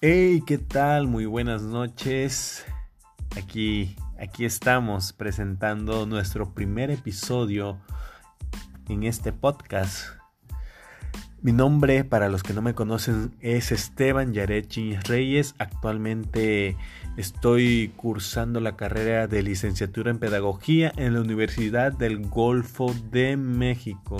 Hey, 0.00 0.44
¿qué 0.46 0.58
tal? 0.58 1.08
Muy 1.08 1.26
buenas 1.26 1.62
noches. 1.62 2.64
Aquí, 3.36 3.96
aquí 4.16 4.44
estamos 4.44 5.12
presentando 5.12 6.06
nuestro 6.06 6.54
primer 6.54 6.92
episodio 6.92 7.80
en 8.88 9.02
este 9.02 9.32
podcast. 9.32 10.06
Mi 11.42 11.50
nombre, 11.50 12.04
para 12.04 12.28
los 12.28 12.44
que 12.44 12.52
no 12.52 12.62
me 12.62 12.76
conocen, 12.76 13.34
es 13.40 13.72
Esteban 13.72 14.32
Yarechi 14.32 14.94
Reyes. 14.98 15.56
Actualmente 15.58 16.76
estoy 17.16 17.92
cursando 17.96 18.60
la 18.60 18.76
carrera 18.76 19.26
de 19.26 19.42
licenciatura 19.42 20.12
en 20.12 20.20
pedagogía 20.20 20.92
en 20.94 21.14
la 21.14 21.22
Universidad 21.22 21.90
del 21.90 22.24
Golfo 22.24 22.94
de 23.10 23.36
México, 23.36 24.18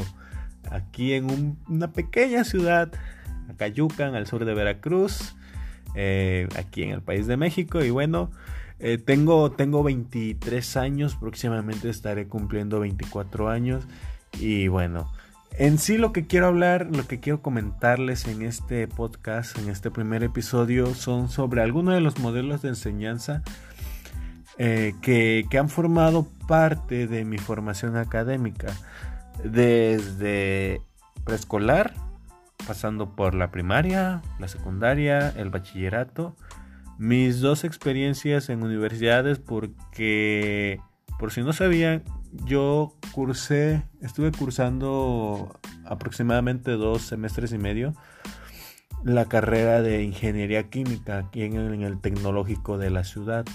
aquí 0.72 1.12
en 1.12 1.56
una 1.68 1.92
pequeña 1.92 2.42
ciudad, 2.42 2.90
Acayucan, 3.48 4.16
al 4.16 4.26
sur 4.26 4.44
de 4.44 4.54
Veracruz. 4.54 5.36
Eh, 6.00 6.46
aquí 6.56 6.84
en 6.84 6.90
el 6.90 7.02
país 7.02 7.26
de 7.26 7.36
México. 7.36 7.82
Y 7.82 7.90
bueno, 7.90 8.30
eh, 8.78 8.98
tengo, 8.98 9.50
tengo 9.50 9.82
23 9.82 10.76
años, 10.76 11.16
próximamente 11.16 11.88
estaré 11.88 12.28
cumpliendo 12.28 12.78
24 12.78 13.48
años. 13.48 13.84
Y 14.38 14.68
bueno, 14.68 15.10
en 15.58 15.76
sí 15.78 15.98
lo 15.98 16.12
que 16.12 16.28
quiero 16.28 16.46
hablar, 16.46 16.86
lo 16.94 17.08
que 17.08 17.18
quiero 17.18 17.42
comentarles 17.42 18.28
en 18.28 18.42
este 18.42 18.86
podcast, 18.86 19.58
en 19.58 19.68
este 19.70 19.90
primer 19.90 20.22
episodio, 20.22 20.94
son 20.94 21.28
sobre 21.30 21.62
algunos 21.62 21.94
de 21.94 22.00
los 22.00 22.20
modelos 22.20 22.62
de 22.62 22.68
enseñanza 22.68 23.42
eh, 24.56 24.94
que, 25.02 25.46
que 25.50 25.58
han 25.58 25.68
formado 25.68 26.28
parte 26.46 27.08
de 27.08 27.24
mi 27.24 27.38
formación 27.38 27.96
académica. 27.96 28.68
Desde 29.42 30.80
preescolar 31.24 31.92
pasando 32.68 33.16
por 33.16 33.34
la 33.34 33.50
primaria, 33.50 34.20
la 34.38 34.46
secundaria, 34.46 35.30
el 35.30 35.48
bachillerato. 35.48 36.36
Mis 36.98 37.40
dos 37.40 37.64
experiencias 37.64 38.50
en 38.50 38.62
universidades 38.62 39.38
porque, 39.38 40.78
por 41.18 41.32
si 41.32 41.40
no 41.40 41.54
sabían, 41.54 42.04
yo 42.44 42.94
cursé, 43.12 43.84
estuve 44.02 44.32
cursando 44.32 45.58
aproximadamente 45.86 46.72
dos 46.72 47.02
semestres 47.02 47.52
y 47.52 47.58
medio 47.58 47.94
la 49.02 49.24
carrera 49.26 49.80
de 49.80 50.02
ingeniería 50.02 50.68
química 50.68 51.18
aquí 51.18 51.44
en 51.44 51.82
el 51.82 52.00
tecnológico 52.00 52.76
de 52.76 52.90
la 52.90 53.04
ciudad 53.04 53.46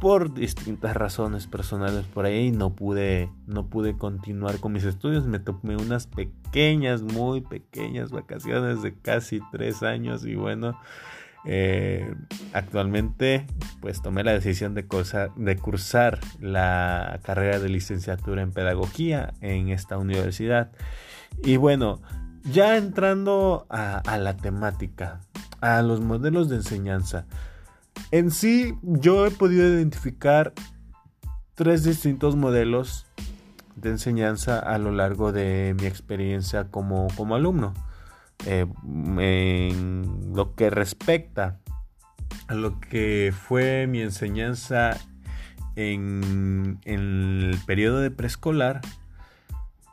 por 0.00 0.32
distintas 0.32 0.96
razones 0.96 1.46
personales 1.46 2.06
por 2.06 2.24
ahí 2.24 2.52
no 2.52 2.74
pude 2.74 3.30
no 3.46 3.66
pude 3.66 3.96
continuar 3.96 4.60
con 4.60 4.72
mis 4.72 4.84
estudios. 4.84 5.26
Me 5.26 5.40
tomé 5.40 5.76
unas 5.76 6.06
pequeñas 6.06 7.02
muy 7.02 7.40
pequeñas 7.40 8.10
vacaciones 8.10 8.82
de 8.82 8.94
casi 8.94 9.40
tres 9.50 9.82
años 9.82 10.24
y 10.24 10.36
bueno 10.36 10.78
eh, 11.44 12.14
actualmente 12.52 13.46
pues 13.80 14.02
tomé 14.02 14.22
la 14.22 14.32
decisión 14.32 14.74
de 14.74 14.86
cursar, 14.86 15.34
de 15.34 15.56
cursar 15.56 16.20
la 16.40 17.20
carrera 17.22 17.58
de 17.58 17.68
licenciatura 17.68 18.42
en 18.42 18.52
pedagogía 18.52 19.34
en 19.40 19.70
esta 19.70 19.98
universidad. 19.98 20.70
Y 21.42 21.56
bueno 21.56 22.00
ya 22.44 22.76
entrando 22.76 23.66
a 23.68 24.16
la 24.16 24.36
temática 24.36 25.20
a 25.60 25.82
los 25.82 26.00
modelos 26.00 26.48
de 26.48 26.56
enseñanza 26.56 27.26
en 28.10 28.30
sí, 28.30 28.74
yo 28.82 29.26
he 29.26 29.30
podido 29.30 29.68
identificar 29.68 30.52
tres 31.54 31.84
distintos 31.84 32.36
modelos 32.36 33.06
de 33.76 33.90
enseñanza 33.90 34.58
a 34.58 34.78
lo 34.78 34.92
largo 34.92 35.32
de 35.32 35.74
mi 35.78 35.86
experiencia 35.86 36.68
como, 36.70 37.08
alumno. 37.34 37.74
Eh, 38.46 38.66
en 39.18 40.32
lo 40.34 40.54
que 40.54 40.70
respecta 40.70 41.58
a 42.46 42.54
lo 42.54 42.78
que 42.80 43.34
fue 43.36 43.86
mi 43.88 44.00
enseñanza 44.00 44.96
en, 45.74 46.78
en 46.84 47.50
el 47.50 47.58
periodo 47.66 47.98
de 48.00 48.10
preescolar, 48.10 48.80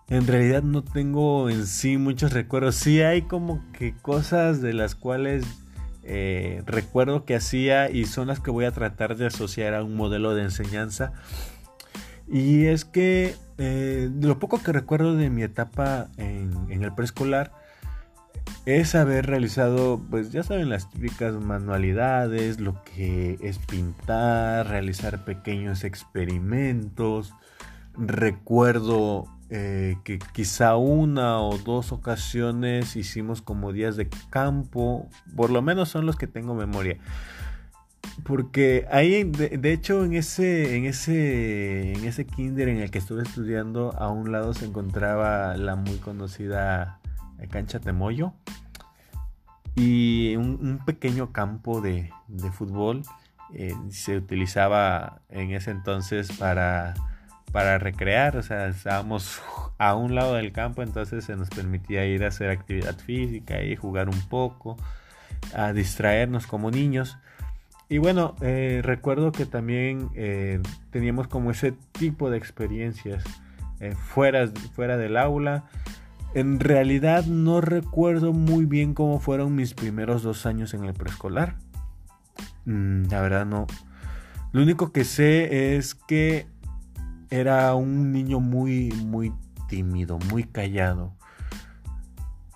en 0.07 0.27
realidad 0.27 0.61
no 0.61 0.83
tengo 0.83 1.49
en 1.49 1.65
sí 1.65 1.97
muchos 1.97 2.31
recuerdos. 2.31 2.75
Sí 2.75 3.01
hay 3.01 3.23
como 3.23 3.63
que 3.71 3.95
cosas 3.95 4.61
de 4.61 4.73
las 4.73 4.93
cuales 4.93 5.45
eh, 6.07 6.61
recuerdo 6.65 7.25
que 7.25 7.35
hacía 7.35 7.89
y 7.89 8.05
son 8.05 8.27
las 8.27 8.39
que 8.39 8.51
voy 8.51 8.65
a 8.65 8.71
tratar 8.71 9.17
de 9.17 9.25
asociar 9.25 9.73
a 9.73 9.83
un 9.83 9.95
modelo 9.95 10.35
de 10.35 10.43
enseñanza. 10.43 11.13
Y 12.27 12.65
es 12.65 12.85
que 12.85 13.35
eh, 13.57 14.09
lo 14.21 14.39
poco 14.39 14.61
que 14.61 14.71
recuerdo 14.71 15.15
de 15.15 15.29
mi 15.29 15.43
etapa 15.43 16.07
en, 16.17 16.67
el 16.69 16.93
preescolar 16.93 17.51
es 18.65 18.93
haber 18.95 19.25
realizado, 19.25 19.99
pues 20.09 20.31
ya 20.31 20.43
saben, 20.43 20.69
las 20.69 20.89
típicas 20.89 21.33
manualidades, 21.35 22.59
lo 22.59 22.83
que 22.83 23.37
es 23.41 23.57
pintar, 23.59 24.67
realizar 24.67 25.25
pequeños 25.25 25.83
experimentos. 25.83 27.33
Recuerdo 27.97 29.25
eh, 29.49 29.97
que 30.03 30.17
quizá 30.17 30.75
una 30.75 31.39
o 31.39 31.57
dos 31.57 31.91
ocasiones 31.91 32.95
hicimos 32.95 33.41
como 33.41 33.73
días 33.73 33.95
de 33.95 34.09
campo, 34.29 35.07
por 35.35 35.51
lo 35.51 35.61
menos 35.61 35.89
son 35.89 36.05
los 36.05 36.15
que 36.15 36.27
tengo 36.27 36.55
memoria. 36.55 36.97
Porque 38.23 38.87
ahí, 38.91 39.23
de, 39.23 39.73
hecho, 39.73 40.05
en 40.05 40.13
ese, 40.13 40.77
en, 40.77 40.85
ese, 40.85 41.93
en 41.93 42.05
ese 42.05 42.25
kinder 42.25 42.69
en 42.69 42.77
el 42.77 42.89
que 42.89 42.99
estuve 42.99 43.23
estudiando, 43.23 43.93
a 43.97 44.09
un 44.09 44.31
lado 44.31 44.53
se 44.53 44.65
encontraba 44.65 45.57
la 45.57 45.75
muy 45.75 45.97
conocida 45.97 46.99
cancha 47.49 47.79
Temoyo 47.79 48.33
y 49.75 50.35
un, 50.37 50.79
pequeño 50.85 51.31
campo 51.31 51.81
de, 51.81 52.09
fútbol. 52.53 53.03
Eh, 53.53 53.75
se 53.89 54.17
utilizaba 54.17 55.21
en 55.29 55.51
ese 55.51 55.71
entonces 55.71 56.31
para 56.31 56.95
para 57.55 57.77
recrear, 57.77 58.35
o 58.35 58.43
sea, 58.43 58.67
estábamos 58.67 59.41
a 59.77 59.95
un 59.95 60.13
lado 60.13 60.33
del 60.33 60.51
campo, 60.51 60.83
entonces 60.83 61.23
se 61.23 61.37
nos 61.37 61.49
permitía 61.49 62.05
ir 62.05 62.25
a 62.25 62.27
hacer 62.27 62.49
actividad 62.49 62.97
física 62.97 63.63
y 63.63 63.77
jugar 63.77 64.09
un 64.09 64.19
poco, 64.27 64.75
a 65.53 65.71
distraernos 65.71 66.47
como 66.47 66.69
niños. 66.69 67.17
Y 67.87 67.97
bueno, 67.99 68.35
eh, 68.41 68.81
recuerdo 68.83 69.31
que 69.31 69.45
también 69.45 70.09
eh, 70.15 70.59
teníamos 70.91 71.29
como 71.29 71.49
ese 71.49 71.71
tipo 71.93 72.29
de 72.29 72.37
experiencias 72.37 73.23
eh, 73.79 73.95
fuera, 73.95 74.49
fuera 74.73 74.97
del 74.97 75.15
aula. 75.15 75.63
En 76.33 76.59
realidad 76.59 77.23
no 77.23 77.61
recuerdo 77.61 78.33
muy 78.33 78.65
bien 78.65 78.93
cómo 78.93 79.21
fueron 79.21 79.55
mis 79.55 79.73
primeros 79.73 80.23
dos 80.23 80.45
años 80.45 80.73
en 80.73 80.83
el 80.83 80.93
preescolar. 80.93 81.55
Mm, 82.65 83.03
la 83.09 83.21
verdad 83.21 83.45
no. 83.45 83.65
Lo 84.55 84.61
único 84.61 84.93
que 84.93 85.03
sé 85.03 85.75
es 85.75 85.95
que 85.95 86.47
era 87.39 87.73
un 87.75 88.11
niño 88.11 88.39
muy, 88.39 88.91
muy 89.05 89.33
tímido, 89.67 90.17
muy 90.29 90.43
callado. 90.43 91.13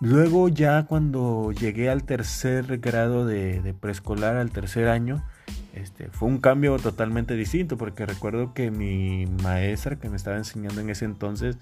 Luego 0.02 0.48
ya 0.48 0.86
cuando 0.86 1.52
llegué 1.52 1.90
al 1.90 2.04
tercer 2.04 2.78
grado 2.78 3.26
de, 3.26 3.76
preescolar, 3.80 4.38
al 4.38 4.52
tercer 4.52 4.88
año, 4.88 5.26
este, 5.74 6.08
fue 6.10 6.30
un 6.30 6.40
cambio 6.40 6.78
totalmente 6.78 7.36
distinto 7.36 7.78
porque 7.78 8.06
recuerdo 8.06 8.54
que 8.54 8.72
mi 8.72 9.26
maestra 9.44 9.98
que 9.98 10.10
me 10.10 10.16
estaba 10.16 10.38
enseñando 10.38 10.80
en 10.80 10.90
ese 10.90 11.04
entonces, 11.04 11.58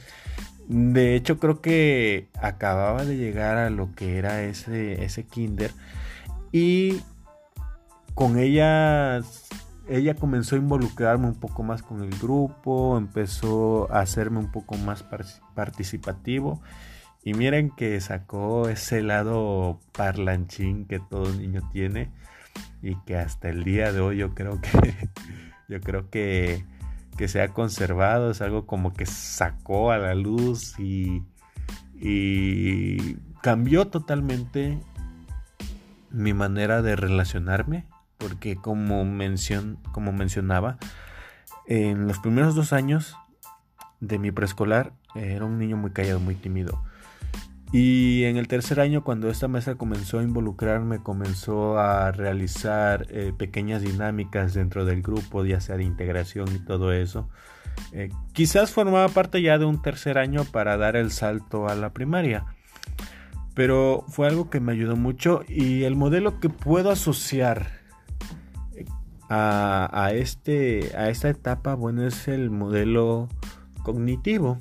de 0.67 1.15
hecho 1.15 1.39
creo 1.39 1.61
que 1.61 2.27
acababa 2.39 3.05
de 3.05 3.17
llegar 3.17 3.57
a 3.57 3.71
lo 3.71 3.95
que 3.95 4.17
era 4.17 4.43
ese, 4.43 5.03
ese 5.03 5.23
kinder 5.23 5.71
y 6.51 7.01
con 8.13 8.37
ella 8.37 9.21
ella 9.89 10.15
comenzó 10.15 10.55
a 10.55 10.59
involucrarme 10.59 11.27
un 11.27 11.35
poco 11.35 11.63
más 11.63 11.81
con 11.81 12.03
el 12.03 12.09
grupo, 12.19 12.97
empezó 12.97 13.91
a 13.91 14.01
hacerme 14.01 14.39
un 14.39 14.51
poco 14.51 14.77
más 14.77 15.05
participativo. 15.55 16.61
Y 17.23 17.33
miren 17.33 17.71
que 17.71 17.99
sacó 17.99 18.69
ese 18.69 19.01
lado 19.01 19.79
parlanchín 19.93 20.85
que 20.85 20.99
todo 20.99 21.33
niño 21.33 21.61
tiene 21.71 22.09
y 22.81 22.95
que 23.01 23.17
hasta 23.17 23.49
el 23.49 23.63
día 23.63 23.91
de 23.91 23.99
hoy 23.99 24.17
yo 24.17 24.33
creo 24.33 24.61
que 24.61 25.09
yo 25.67 25.81
creo 25.81 26.09
que, 26.09 26.65
que 27.17 27.27
se 27.27 27.41
ha 27.41 27.49
conservado, 27.49 28.31
es 28.31 28.41
algo 28.41 28.65
como 28.65 28.93
que 28.93 29.05
sacó 29.05 29.91
a 29.91 29.97
la 29.97 30.15
luz 30.15 30.79
y, 30.79 31.23
y 31.95 33.15
cambió 33.41 33.87
totalmente 33.87 34.79
mi 36.11 36.33
manera 36.33 36.81
de 36.81 36.95
relacionarme 36.95 37.85
porque 38.17 38.55
como, 38.55 39.05
como 39.91 40.11
mencionaba, 40.11 40.77
en 41.67 42.07
los 42.07 42.19
primeros 42.19 42.55
dos 42.55 42.73
años 42.73 43.15
de 43.99 44.19
mi 44.19 44.31
preescolar 44.31 44.93
era 45.15 45.45
un 45.45 45.57
niño 45.57 45.77
muy 45.77 45.91
callado, 45.91 46.19
muy 46.19 46.35
tímido. 46.35 46.81
Y 47.73 48.23
en 48.23 48.37
el 48.37 48.47
tercer 48.47 48.79
año, 48.79 49.03
cuando 49.03 49.29
esta 49.29 49.49
maestra 49.49 49.75
comenzó 49.75 50.19
a 50.19 50.23
involucrarme, 50.23 50.99
comenzó 50.99 51.77
a 51.77 52.11
realizar 52.13 53.07
eh, 53.09 53.33
pequeñas 53.37 53.81
dinámicas 53.81 54.53
dentro 54.53 54.85
del 54.85 55.01
grupo, 55.01 55.43
ya 55.43 55.59
sea 55.59 55.75
de 55.75 55.83
integración 55.83 56.47
y 56.55 56.59
todo 56.59 56.93
eso, 56.93 57.29
eh, 57.91 58.09
quizás 58.31 58.71
formaba 58.71 59.09
parte 59.09 59.41
ya 59.41 59.57
de 59.57 59.65
un 59.65 59.81
tercer 59.81 60.17
año 60.17 60.45
para 60.45 60.77
dar 60.77 60.95
el 60.95 61.11
salto 61.11 61.67
a 61.67 61.75
la 61.75 61.91
primaria. 61.91 62.45
Pero 63.53 64.05
fue 64.07 64.27
algo 64.27 64.49
que 64.49 64.61
me 64.61 64.71
ayudó 64.71 64.95
mucho 64.95 65.41
y 65.47 65.83
el 65.83 65.95
modelo 65.95 66.39
que 66.39 66.49
puedo 66.49 66.89
asociar 66.89 67.76
a, 69.29 70.11
este, 70.13 70.91
a 70.95 71.09
esta 71.09 71.29
etapa, 71.29 71.75
bueno, 71.75 72.05
es 72.05 72.27
el 72.27 72.49
modelo 72.49 73.27
cognitivo. 73.83 74.57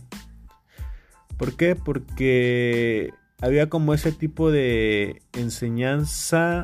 ¿Por 1.37 1.57
qué? 1.57 1.77
Porque 1.77 3.13
había 3.41 3.69
como 3.69 3.95
ese 3.95 4.13
tipo 4.13 4.51
de 4.51 5.23
enseñanza 5.33 6.63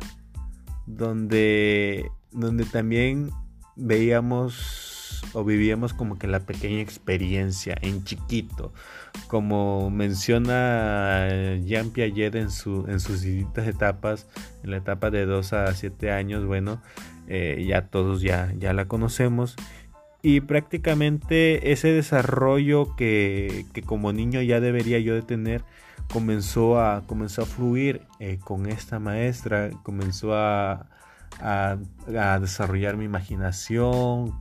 donde, 0.85 2.09
donde 2.31 2.65
también 2.65 3.31
veíamos 3.75 5.23
o 5.33 5.43
vivíamos 5.43 5.93
como 5.93 6.17
que 6.19 6.27
la 6.27 6.41
pequeña 6.41 6.81
experiencia 6.81 7.75
en 7.81 8.03
chiquito. 8.03 8.73
Como 9.27 9.89
menciona 9.89 11.27
Jean 11.63 11.91
Piaget 11.91 12.35
en, 12.35 12.51
su, 12.51 12.85
en 12.87 12.99
sus 12.99 13.21
distintas 13.21 13.67
etapas, 13.67 14.27
en 14.63 14.71
la 14.71 14.77
etapa 14.77 15.11
de 15.11 15.25
2 15.25 15.53
a 15.53 15.73
7 15.73 16.11
años, 16.11 16.45
bueno, 16.45 16.81
eh, 17.33 17.65
ya 17.65 17.87
todos 17.87 18.21
ya, 18.21 18.53
ya 18.59 18.73
la 18.73 18.85
conocemos. 18.85 19.55
Y 20.21 20.41
prácticamente 20.41 21.71
ese 21.71 21.91
desarrollo 21.91 22.95
que, 22.95 23.65
que, 23.73 23.81
como 23.81 24.13
niño 24.13 24.39
ya 24.43 24.59
debería 24.59 24.99
yo 24.99 25.15
de 25.15 25.23
tener, 25.23 25.63
comenzó 26.13 26.79
a, 26.79 27.01
comenzó 27.07 27.41
a 27.41 27.45
fluir 27.45 28.03
eh, 28.19 28.37
con 28.43 28.67
esta 28.67 28.99
maestra, 28.99 29.71
comenzó 29.81 30.35
a, 30.35 30.89
a, 31.41 31.77
desarrollar 32.39 32.97
mi 32.97 33.05
imaginación, 33.05 34.39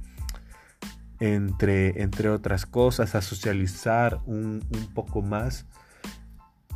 entre, 1.19 2.03
entre 2.03 2.29
otras 2.29 2.67
cosas, 2.67 3.15
a 3.15 3.23
socializar 3.23 4.21
un, 4.27 4.63
un 4.71 4.87
poco 4.93 5.23
más. 5.23 5.67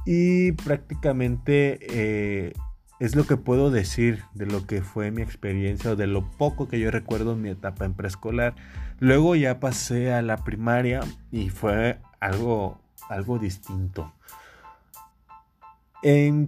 Y 0.06 0.52
prácticamente 0.52 1.78
eh, 1.82 2.52
es 2.98 3.14
lo 3.14 3.26
que 3.26 3.36
puedo 3.36 3.70
decir 3.70 4.22
de 4.34 4.46
lo 4.46 4.66
que 4.66 4.82
fue 4.82 5.10
mi 5.10 5.22
experiencia 5.22 5.92
o 5.92 5.96
de 5.96 6.06
lo 6.06 6.30
poco 6.30 6.68
que 6.68 6.80
yo 6.80 6.90
recuerdo 6.90 7.32
en 7.32 7.42
mi 7.42 7.50
etapa 7.50 7.84
en 7.84 7.94
preescolar. 7.94 8.54
Luego 9.00 9.34
ya 9.34 9.60
pasé 9.60 10.12
a 10.12 10.22
la 10.22 10.38
primaria 10.38 11.00
y 11.30 11.50
fue 11.50 11.98
algo, 12.20 12.80
algo 13.08 13.38
distinto. 13.38 14.12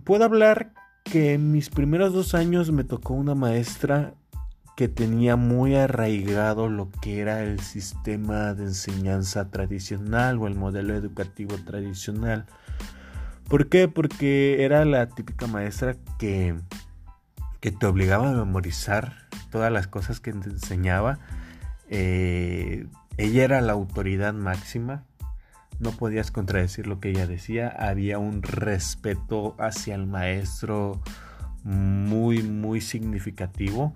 puedo 0.04 0.24
hablar 0.24 0.72
que 1.04 1.34
en 1.34 1.52
mis 1.52 1.68
primeros 1.70 2.12
dos 2.12 2.34
años 2.34 2.70
me 2.70 2.84
tocó 2.84 3.14
una 3.14 3.34
maestra 3.34 4.14
que 4.76 4.88
tenía 4.88 5.34
muy 5.36 5.74
arraigado 5.74 6.68
lo 6.68 6.88
que 7.02 7.18
era 7.18 7.42
el 7.42 7.58
sistema 7.60 8.54
de 8.54 8.64
enseñanza 8.64 9.50
tradicional 9.50 10.38
o 10.38 10.46
el 10.46 10.54
modelo 10.54 10.94
educativo 10.94 11.56
tradicional. 11.66 12.46
¿Por 13.48 13.70
qué? 13.70 13.88
Porque 13.88 14.62
era 14.64 14.84
la 14.84 15.08
típica 15.08 15.46
maestra 15.46 15.96
que, 16.18 16.54
que 17.60 17.72
te 17.72 17.86
obligaba 17.86 18.28
a 18.28 18.32
memorizar 18.32 19.28
todas 19.50 19.72
las 19.72 19.86
cosas 19.86 20.20
que 20.20 20.32
te 20.32 20.50
enseñaba. 20.50 21.18
Eh, 21.88 22.86
ella 23.16 23.44
era 23.44 23.60
la 23.62 23.72
autoridad 23.72 24.34
máxima. 24.34 25.04
No 25.80 25.92
podías 25.92 26.30
contradecir 26.30 26.86
lo 26.86 27.00
que 27.00 27.10
ella 27.10 27.26
decía. 27.26 27.68
Había 27.68 28.18
un 28.18 28.42
respeto 28.42 29.54
hacia 29.58 29.94
el 29.94 30.06
maestro 30.06 31.00
muy, 31.64 32.42
muy 32.42 32.82
significativo. 32.82 33.94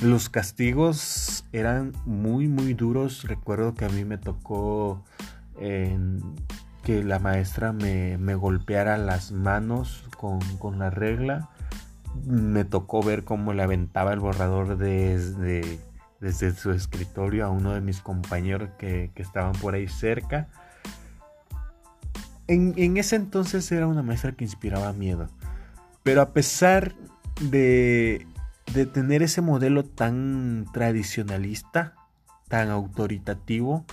Los 0.00 0.30
castigos 0.30 1.44
eran 1.52 1.92
muy, 2.06 2.48
muy 2.48 2.72
duros. 2.72 3.24
Recuerdo 3.24 3.74
que 3.74 3.84
a 3.84 3.88
mí 3.88 4.04
me 4.04 4.16
tocó 4.16 5.04
en 5.60 6.22
que 6.88 7.04
la 7.04 7.18
maestra 7.18 7.74
me, 7.74 8.16
golpeara 8.34 8.96
las 8.96 9.30
manos 9.30 10.04
con, 10.16 10.78
la 10.78 10.88
regla. 10.88 11.50
Me 12.24 12.64
tocó 12.64 13.02
ver 13.02 13.24
cómo 13.24 13.52
le 13.52 13.62
aventaba 13.62 14.14
el 14.14 14.20
borrador 14.20 14.78
desde, 14.78 15.80
su 16.56 16.70
escritorio 16.70 17.44
a 17.44 17.50
uno 17.50 17.74
de 17.74 17.82
mis 17.82 18.00
compañeros 18.00 18.70
que, 18.78 19.10
estaban 19.16 19.52
por 19.52 19.74
ahí 19.74 19.86
cerca. 19.86 20.48
En, 22.46 22.96
ese 22.96 23.16
entonces 23.16 23.70
era 23.70 23.86
una 23.86 24.02
maestra 24.02 24.32
que 24.32 24.44
inspiraba 24.44 24.94
miedo. 24.94 25.28
Pero 26.02 26.22
a 26.22 26.32
pesar 26.32 26.94
de, 27.38 28.26
de 28.72 28.86
tener 28.86 29.22
ese 29.22 29.42
modelo 29.42 29.84
tan 29.84 30.64
tradicionalista, 30.72 31.96
tan 32.48 32.70
autoritativo, 32.70 33.84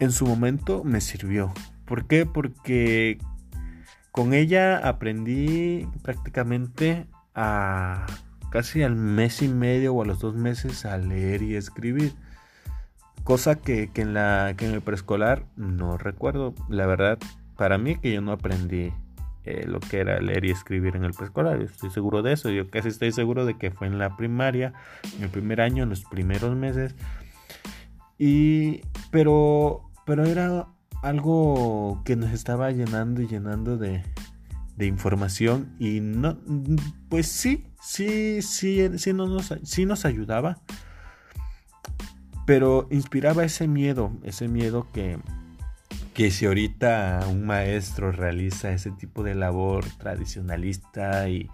en 0.00 0.10
su 0.10 0.26
momento 0.26 0.82
me 0.82 1.00
sirvió. 1.00 1.54
¿Por 1.84 2.06
qué? 2.06 2.26
Porque 2.26 3.18
con 4.10 4.32
ella 4.32 4.78
aprendí 4.78 5.88
prácticamente 6.02 7.06
a 7.34 8.06
casi 8.50 8.84
al 8.84 8.94
mes 8.94 9.42
y 9.42 9.48
medio 9.48 9.94
o 9.94 10.02
a 10.02 10.06
los 10.06 10.20
dos 10.20 10.36
meses 10.36 10.84
a 10.84 10.96
leer 10.96 11.42
y 11.42 11.56
escribir. 11.56 12.14
Cosa 13.24 13.56
que, 13.56 13.90
en, 13.94 14.14
la, 14.14 14.54
que 14.56 14.66
en 14.66 14.74
el 14.74 14.82
preescolar 14.82 15.46
no 15.56 15.98
recuerdo. 15.98 16.54
La 16.68 16.86
verdad, 16.86 17.18
para 17.56 17.78
mí 17.78 17.96
que 17.96 18.12
yo 18.12 18.20
no 18.20 18.32
aprendí 18.32 18.92
eh, 19.44 19.66
lo 19.66 19.80
que 19.80 19.98
era 19.98 20.20
leer 20.20 20.44
y 20.44 20.52
escribir 20.52 20.94
en 20.94 21.04
el 21.04 21.12
preescolar. 21.12 21.60
Estoy 21.60 21.90
seguro 21.90 22.22
de 22.22 22.32
eso. 22.34 22.48
Yo 22.50 22.70
casi 22.70 22.88
estoy 22.88 23.12
seguro 23.12 23.44
de 23.44 23.58
que 23.58 23.70
fue 23.70 23.88
en 23.88 23.98
la 23.98 24.16
primaria, 24.16 24.72
en 25.16 25.24
el 25.24 25.30
primer 25.30 25.60
año, 25.60 25.82
en 25.82 25.88
los 25.88 26.04
primeros 26.04 26.54
meses. 26.54 26.94
Y, 28.18 28.82
pero, 29.10 29.90
pero 30.06 30.24
era 30.24 30.68
algo 31.04 32.00
que 32.04 32.16
nos 32.16 32.32
estaba 32.32 32.70
llenando 32.70 33.20
y 33.20 33.26
llenando 33.26 33.76
de, 33.76 34.02
información 34.80 35.72
y 35.78 36.00
no 36.00 36.36
pues 37.08 37.28
sí 37.28 37.64
sí 37.80 38.42
sí 38.42 38.90
sí 38.98 39.12
nos, 39.12 39.54
sí 39.62 39.86
nos 39.86 40.04
ayudaba 40.04 40.58
pero 42.44 42.88
inspiraba 42.90 43.44
ese 43.44 43.68
miedo 43.68 44.10
ese 44.24 44.48
miedo 44.48 44.88
que 44.92 45.18
que 46.12 46.30
si 46.30 46.46
ahorita 46.46 47.24
un 47.30 47.46
maestro 47.46 48.10
realiza 48.10 48.72
ese 48.72 48.90
tipo 48.90 49.22
de 49.22 49.36
labor 49.36 49.84
tradicionalista 49.98 51.28
y, 51.28 51.48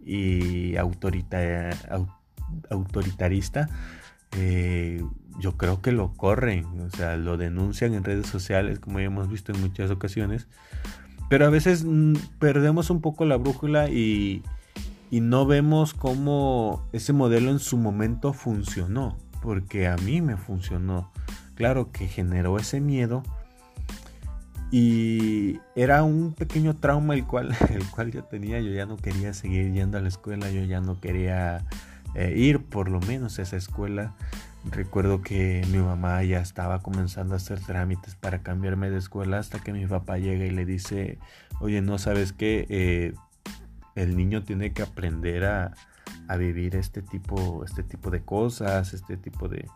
y 0.00 0.76
autoritarista 0.76 3.68
eh, 4.36 5.02
yo 5.38 5.56
creo 5.56 5.80
que 5.80 5.92
lo 5.92 6.12
corren, 6.12 6.64
o 6.80 6.90
sea, 6.90 7.16
lo 7.16 7.36
denuncian 7.36 7.94
en 7.94 8.04
redes 8.04 8.26
sociales, 8.26 8.78
como 8.78 9.00
ya 9.00 9.06
hemos 9.06 9.30
visto 9.30 9.52
en 9.52 9.60
muchas 9.60 9.90
ocasiones. 9.90 10.46
Pero 11.28 11.46
a 11.46 11.50
veces 11.50 11.84
mm, 11.84 12.14
perdemos 12.38 12.90
un 12.90 13.00
poco 13.00 13.24
la 13.24 13.36
brújula 13.36 13.88
y, 13.88 14.42
y 15.10 15.20
no 15.20 15.46
vemos 15.46 15.94
cómo 15.94 16.86
ese 16.92 17.12
modelo 17.12 17.50
en 17.50 17.58
su 17.58 17.76
momento 17.76 18.32
funcionó, 18.32 19.16
porque 19.40 19.88
a 19.88 19.96
mí 19.96 20.20
me 20.20 20.36
funcionó. 20.36 21.10
Claro 21.54 21.92
que 21.92 22.08
generó 22.08 22.58
ese 22.58 22.80
miedo 22.80 23.22
y 24.72 25.60
era 25.76 26.02
un 26.02 26.32
pequeño 26.32 26.74
trauma 26.74 27.12
el 27.12 27.26
cual, 27.26 27.54
el 27.70 27.84
cual 27.90 28.10
yo 28.10 28.24
tenía. 28.24 28.58
Yo 28.60 28.72
ya 28.72 28.86
no 28.86 28.96
quería 28.96 29.34
seguir 29.34 29.70
yendo 29.72 29.98
a 29.98 30.00
la 30.00 30.08
escuela, 30.08 30.50
yo 30.50 30.64
ya 30.64 30.80
no 30.80 30.98
quería 30.98 31.64
eh, 32.14 32.34
ir 32.36 32.64
por 32.64 32.88
lo 32.88 33.00
menos 33.00 33.38
a 33.38 33.42
esa 33.42 33.56
escuela. 33.56 34.14
Recuerdo 34.70 35.22
que 35.22 35.66
mi 35.70 35.78
mamá 35.78 36.22
ya 36.22 36.40
estaba 36.40 36.80
comenzando 36.80 37.34
a 37.34 37.38
hacer 37.38 37.60
trámites 37.60 38.14
para 38.14 38.42
cambiarme 38.42 38.90
de 38.90 38.98
escuela 38.98 39.38
hasta 39.38 39.58
que 39.58 39.72
mi 39.72 39.86
papá 39.86 40.18
llega 40.18 40.44
y 40.44 40.50
le 40.50 40.64
dice, 40.64 41.18
oye, 41.60 41.82
no 41.82 41.98
sabes 41.98 42.32
qué, 42.32 42.66
eh, 42.68 43.14
el 43.96 44.16
niño 44.16 44.44
tiene 44.44 44.72
que 44.72 44.82
aprender 44.82 45.44
a, 45.44 45.74
a, 46.28 46.36
vivir 46.36 46.76
este 46.76 47.02
tipo, 47.02 47.64
este 47.64 47.82
tipo 47.82 48.10
de 48.10 48.22
cosas, 48.22 48.94
este 48.94 49.16
tipo 49.16 49.48
de, 49.48 49.68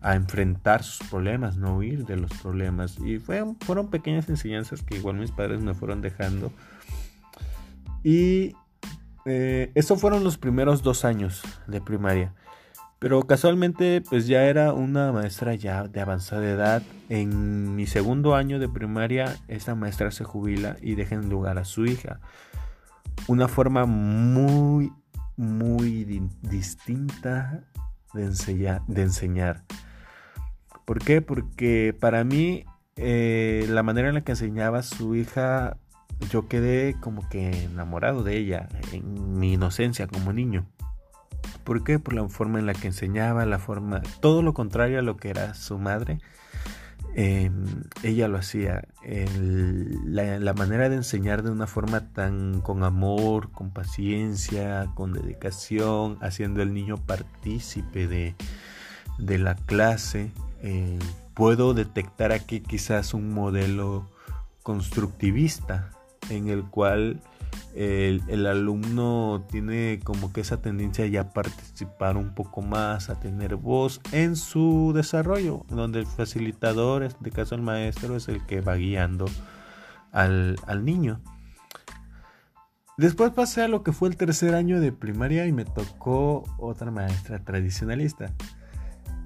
a 0.00 0.16
enfrentar 0.16 0.82
sus 0.82 1.08
problemas, 1.08 1.56
no 1.56 1.76
huir 1.76 2.04
de 2.04 2.16
los 2.16 2.32
problemas. 2.42 2.98
Y 2.98 3.18
fue, 3.18 3.42
fueron 3.60 3.88
pequeñas 3.88 4.28
enseñanzas 4.28 4.82
que 4.82 4.96
igual 4.96 5.16
mis 5.16 5.30
padres 5.30 5.60
me 5.60 5.74
fueron 5.74 6.02
dejando. 6.02 6.52
Y 8.02 8.54
eh, 9.24 9.70
estos 9.74 10.00
fueron 10.00 10.24
los 10.24 10.38
primeros 10.38 10.82
dos 10.82 11.04
años 11.04 11.42
de 11.66 11.80
primaria. 11.80 12.34
Pero 12.98 13.22
casualmente 13.22 14.00
pues 14.00 14.26
ya 14.26 14.44
era 14.44 14.72
una 14.72 15.12
maestra 15.12 15.54
ya 15.54 15.84
de 15.84 16.00
avanzada 16.00 16.48
edad. 16.48 16.82
En 17.08 17.76
mi 17.76 17.86
segundo 17.86 18.34
año 18.34 18.58
de 18.58 18.68
primaria 18.68 19.36
esta 19.48 19.74
maestra 19.74 20.10
se 20.10 20.24
jubila 20.24 20.76
y 20.80 20.94
deja 20.94 21.14
en 21.14 21.28
lugar 21.28 21.58
a 21.58 21.64
su 21.64 21.84
hija. 21.84 22.20
Una 23.26 23.48
forma 23.48 23.84
muy, 23.84 24.92
muy 25.36 26.04
distinta 26.42 27.64
de, 28.14 28.24
enseñar, 28.24 28.82
de 28.86 29.02
enseñar. 29.02 29.64
¿Por 30.84 30.98
qué? 30.98 31.20
Porque 31.20 31.94
para 31.98 32.24
mí 32.24 32.64
eh, 32.96 33.66
la 33.68 33.82
manera 33.82 34.08
en 34.08 34.14
la 34.14 34.20
que 34.22 34.32
enseñaba 34.32 34.78
a 34.78 34.82
su 34.82 35.14
hija 35.14 35.76
yo 36.30 36.48
quedé 36.48 36.96
como 37.00 37.28
que 37.28 37.64
enamorado 37.64 38.22
de 38.22 38.36
ella 38.36 38.68
en 38.92 39.38
mi 39.38 39.54
inocencia 39.54 40.06
como 40.06 40.32
niño. 40.32 40.66
¿Por 41.64 41.84
qué? 41.84 41.98
Por 41.98 42.14
la 42.14 42.28
forma 42.28 42.58
en 42.58 42.66
la 42.66 42.74
que 42.74 42.88
enseñaba, 42.88 43.46
la 43.46 43.58
forma, 43.58 44.02
todo 44.20 44.42
lo 44.42 44.54
contrario 44.54 44.98
a 44.98 45.02
lo 45.02 45.16
que 45.16 45.30
era 45.30 45.54
su 45.54 45.78
madre. 45.78 46.18
Em, 47.16 47.84
ella 48.02 48.28
lo 48.28 48.38
hacía. 48.38 48.88
la, 49.04 50.54
manera 50.54 50.88
de 50.88 50.96
enseñar 50.96 51.42
de 51.42 51.50
una 51.50 51.66
forma 51.66 52.12
tan 52.12 52.60
con 52.60 52.82
amor, 52.82 53.50
con 53.52 53.70
paciencia, 53.70 54.90
con 54.94 55.12
dedicación, 55.12 56.18
haciendo 56.20 56.62
al 56.62 56.74
niño 56.74 56.96
partícipe 56.96 58.08
de, 58.08 58.34
de 59.18 59.38
la 59.38 59.54
clase. 59.54 60.32
Eh, 60.62 60.98
puedo 61.34 61.74
detectar 61.74 62.32
aquí 62.32 62.60
quizás 62.60 63.14
un 63.14 63.32
modelo 63.32 64.08
constructivista 64.62 65.93
en 66.30 66.48
el 66.48 66.64
cual 66.64 67.20
el, 67.74 68.46
alumno 68.46 69.44
tiene 69.50 70.00
como 70.04 70.32
que 70.32 70.40
esa 70.40 70.60
tendencia 70.60 71.06
ya 71.06 71.22
a 71.22 71.30
participar 71.30 72.16
un 72.16 72.34
poco 72.34 72.62
más, 72.62 73.10
a 73.10 73.18
tener 73.18 73.56
voz 73.56 74.00
en 74.12 74.36
su 74.36 74.92
desarrollo, 74.94 75.64
donde 75.68 76.00
el 76.00 76.06
facilitador, 76.06 77.02
en 77.02 77.08
este 77.08 77.30
caso 77.30 77.54
el 77.54 77.62
maestro, 77.62 78.16
es 78.16 78.28
el 78.28 78.44
que 78.46 78.60
va 78.60 78.76
guiando 78.76 79.26
al, 80.12 80.56
al 80.66 80.84
niño. 80.84 81.20
Después 82.96 83.32
pasé 83.32 83.62
a 83.62 83.68
lo 83.68 83.82
que 83.82 83.92
fue 83.92 84.08
el 84.08 84.16
tercer 84.16 84.54
año 84.54 84.80
de 84.80 84.92
primaria 84.92 85.46
y 85.46 85.52
me 85.52 85.64
tocó 85.64 86.44
otra 86.58 86.92
maestra 86.92 87.40
tradicionalista. 87.40 88.32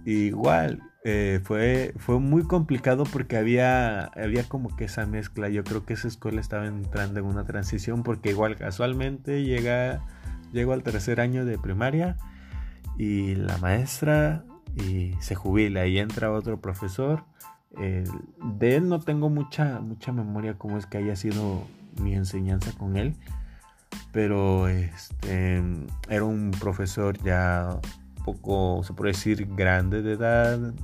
Igual, 0.09 0.81
eh, 1.05 1.39
fue, 1.45 1.93
fue 1.99 2.19
muy 2.19 2.43
complicado 2.43 3.05
porque 3.05 3.37
había, 3.37 4.05
había 4.05 4.43
como 4.45 4.75
que 4.75 4.85
esa 4.85 5.05
mezcla. 5.05 5.51
Yo 5.51 5.65
creo 5.65 5.85
que 5.85 5.93
esa 5.93 6.09
escuela 6.09 6.41
estaba 6.41 6.65
entrando 6.65 7.21
en 7.21 7.27
una 7.27 7.45
transición 7.45 8.03
porque 8.03 8.31
igual 8.31 8.57
casualmente 8.57 9.45
llega, 9.45 10.01
llego 10.51 10.73
al 10.73 10.83
tercer 10.83 11.21
año 11.21 11.45
de 11.45 11.59
primaria 11.59 12.17
y 12.97 13.35
la 13.35 13.59
maestra 13.59 14.47
y 14.77 15.13
se 15.21 15.35
jubila 15.35 15.87
y 15.87 15.99
entra 15.99 16.33
otro 16.33 16.59
profesor. 16.59 17.25
de 17.77 18.77
él 18.77 18.89
no 18.89 19.01
tengo 19.01 19.29
mucha, 19.29 19.79
mucha 19.81 20.11
memoria 20.13 20.55
cómo 20.55 20.79
es 20.79 20.87
que 20.87 20.97
haya 20.97 21.17
sido 21.17 21.67
mi 22.01 22.15
enseñanza 22.15 22.73
con 22.79 22.97
él, 22.97 23.15
pero 24.13 24.69
este, 24.69 25.63
era 26.09 26.25
un 26.25 26.53
profesor 26.53 27.23
ya 27.23 27.79
poco, 28.33 28.83
se 28.85 28.93
puede 28.93 29.13
decir, 29.13 29.47
grande 29.55 30.03
de 30.03 30.13
edad, 30.13 30.75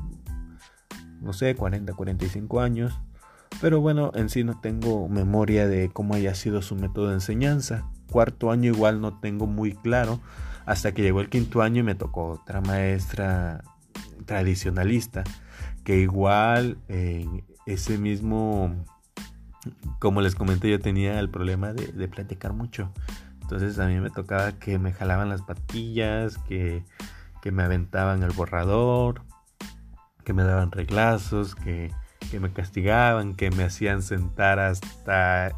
no 1.20 1.32
sé, 1.32 1.54
40, 1.54 1.92
45 1.92 2.60
años. 2.60 2.98
Pero 3.60 3.80
bueno, 3.80 4.10
en 4.14 4.28
sí 4.28 4.44
no 4.44 4.60
tengo 4.60 5.08
memoria 5.08 5.68
de 5.68 5.90
cómo 5.90 6.14
haya 6.14 6.34
sido 6.34 6.62
su 6.62 6.74
método 6.74 7.08
de 7.08 7.14
enseñanza. 7.14 7.86
Cuarto 8.10 8.50
año 8.50 8.72
igual 8.72 9.00
no 9.00 9.18
tengo 9.20 9.46
muy 9.46 9.72
claro. 9.72 10.20
Hasta 10.66 10.92
que 10.92 11.02
llegó 11.02 11.20
el 11.20 11.28
quinto 11.28 11.62
año 11.62 11.80
y 11.80 11.82
me 11.82 11.94
tocó 11.94 12.30
otra 12.30 12.60
maestra 12.60 13.62
tradicionalista. 14.24 15.24
Que 15.84 15.98
igual 15.98 16.78
en 16.88 17.44
ese 17.66 17.98
mismo, 17.98 18.74
como 19.98 20.20
les 20.20 20.34
comenté, 20.34 20.70
yo 20.70 20.80
tenía 20.80 21.20
el 21.20 21.28
problema 21.28 21.72
de, 21.72 21.88
de 21.88 22.08
platicar 22.08 22.54
mucho. 22.54 22.90
Entonces 23.42 23.78
a 23.78 23.86
mí 23.86 24.00
me 24.00 24.10
tocaba 24.10 24.52
que 24.52 24.78
me 24.78 24.92
jalaban 24.92 25.28
las 25.28 25.42
patillas, 25.42 26.38
que 26.38 26.82
que 27.44 27.52
me 27.52 27.62
aventaban 27.62 28.22
el 28.22 28.30
borrador, 28.30 29.20
que 30.24 30.32
me 30.32 30.44
daban 30.44 30.72
reglazos, 30.72 31.54
que, 31.54 31.92
me 32.40 32.50
castigaban, 32.54 33.34
que 33.34 33.50
me 33.50 33.64
hacían 33.64 34.00
sentar 34.00 34.58
hasta, 34.58 35.52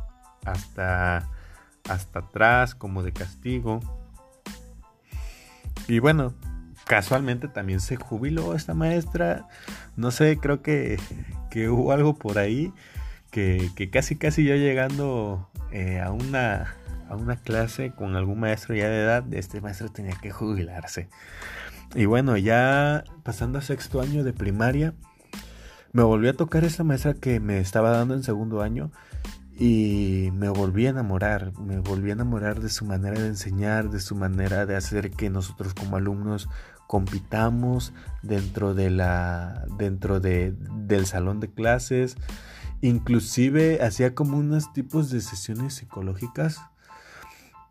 hasta, 0.45 1.29
hasta 1.89 2.19
atrás 2.19 2.75
como 2.75 3.05
de 3.05 3.13
castigo. 3.13 3.79
Y 5.87 6.01
bueno, 6.01 6.35
casualmente 6.87 7.47
también 7.47 7.79
se 7.79 7.95
jubiló 7.95 8.57
esta 8.57 8.75
maestra. 8.75 9.47
No 9.95 10.11
sé, 10.11 10.39
creo 10.39 10.63
que, 10.63 10.99
que 11.53 11.69
hubo 11.69 11.93
algo 11.93 12.17
por 12.17 12.39
ahí 12.39 12.75
que, 13.31 13.91
casi 13.93 14.17
casi 14.17 14.43
yo 14.45 14.57
llegando 14.57 15.49
eh, 15.71 16.01
a, 16.01 16.11
una, 16.11 16.75
a 17.09 17.15
una 17.15 17.37
clase 17.37 17.93
con 17.93 18.17
algún 18.17 18.41
maestro 18.41 18.75
ya 18.75 18.89
de 18.89 19.03
edad, 19.03 19.25
este 19.35 19.61
maestro 19.61 19.89
tenía 19.89 20.17
que 20.21 20.33
jubilarse. 20.33 21.09
Y 21.97 22.05
bueno, 22.05 22.37
ya 22.37 23.05
pasando 23.23 23.59
a 23.59 23.63
sexto 23.63 24.03
año 24.03 24.23
de 24.23 24.35
primaria, 24.35 24.93
me 25.93 26.03
volví 26.03 26.29
a 26.29 26.37
tocar 26.37 26.63
esa 26.63 26.85
maestra 26.85 27.15
que 27.15 27.41
me 27.41 27.59
estaba 27.59 27.89
dando 27.89 28.13
en 28.13 28.23
segundo 28.23 28.61
año 28.61 28.93
y 29.59 30.29
me 30.35 30.51
volví 30.51 30.87
a 30.87 30.91
enamorar, 30.91 31.59
me 31.59 31.79
volví 31.79 32.11
a 32.11 32.13
enamorar 32.13 32.61
de 32.61 32.69
su 32.69 32.85
manera 32.85 33.19
de 33.19 33.29
enseñar, 33.29 33.89
de 33.89 34.01
su 34.01 34.15
manera 34.15 34.67
de 34.67 34.77
hacer 34.77 35.11
que 35.11 35.31
nosotros 35.31 35.73
como 35.73 35.97
alumnos 35.97 36.51
compitamos 36.87 37.95
dentro 38.23 38.75
de 38.75 38.91
la 38.91 39.65
dentro 39.79 40.21
de, 40.21 40.55
del 40.87 41.07
salón 41.07 41.41
de 41.41 41.51
clases, 41.51 42.19
inclusive 42.83 43.83
hacía 43.83 44.15
como 44.15 44.37
unos 44.37 44.71
tipos 44.75 45.09
de 45.09 45.23
sesiones 45.23 45.73
psicológicas 45.73 46.61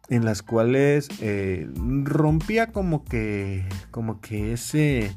en 0.09 0.25
las 0.25 0.43
cuales 0.43 1.09
eh, 1.21 1.67
rompía 2.03 2.71
como 2.71 3.03
que 3.03 3.65
como 3.91 4.21
que 4.21 4.53
ese 4.53 5.15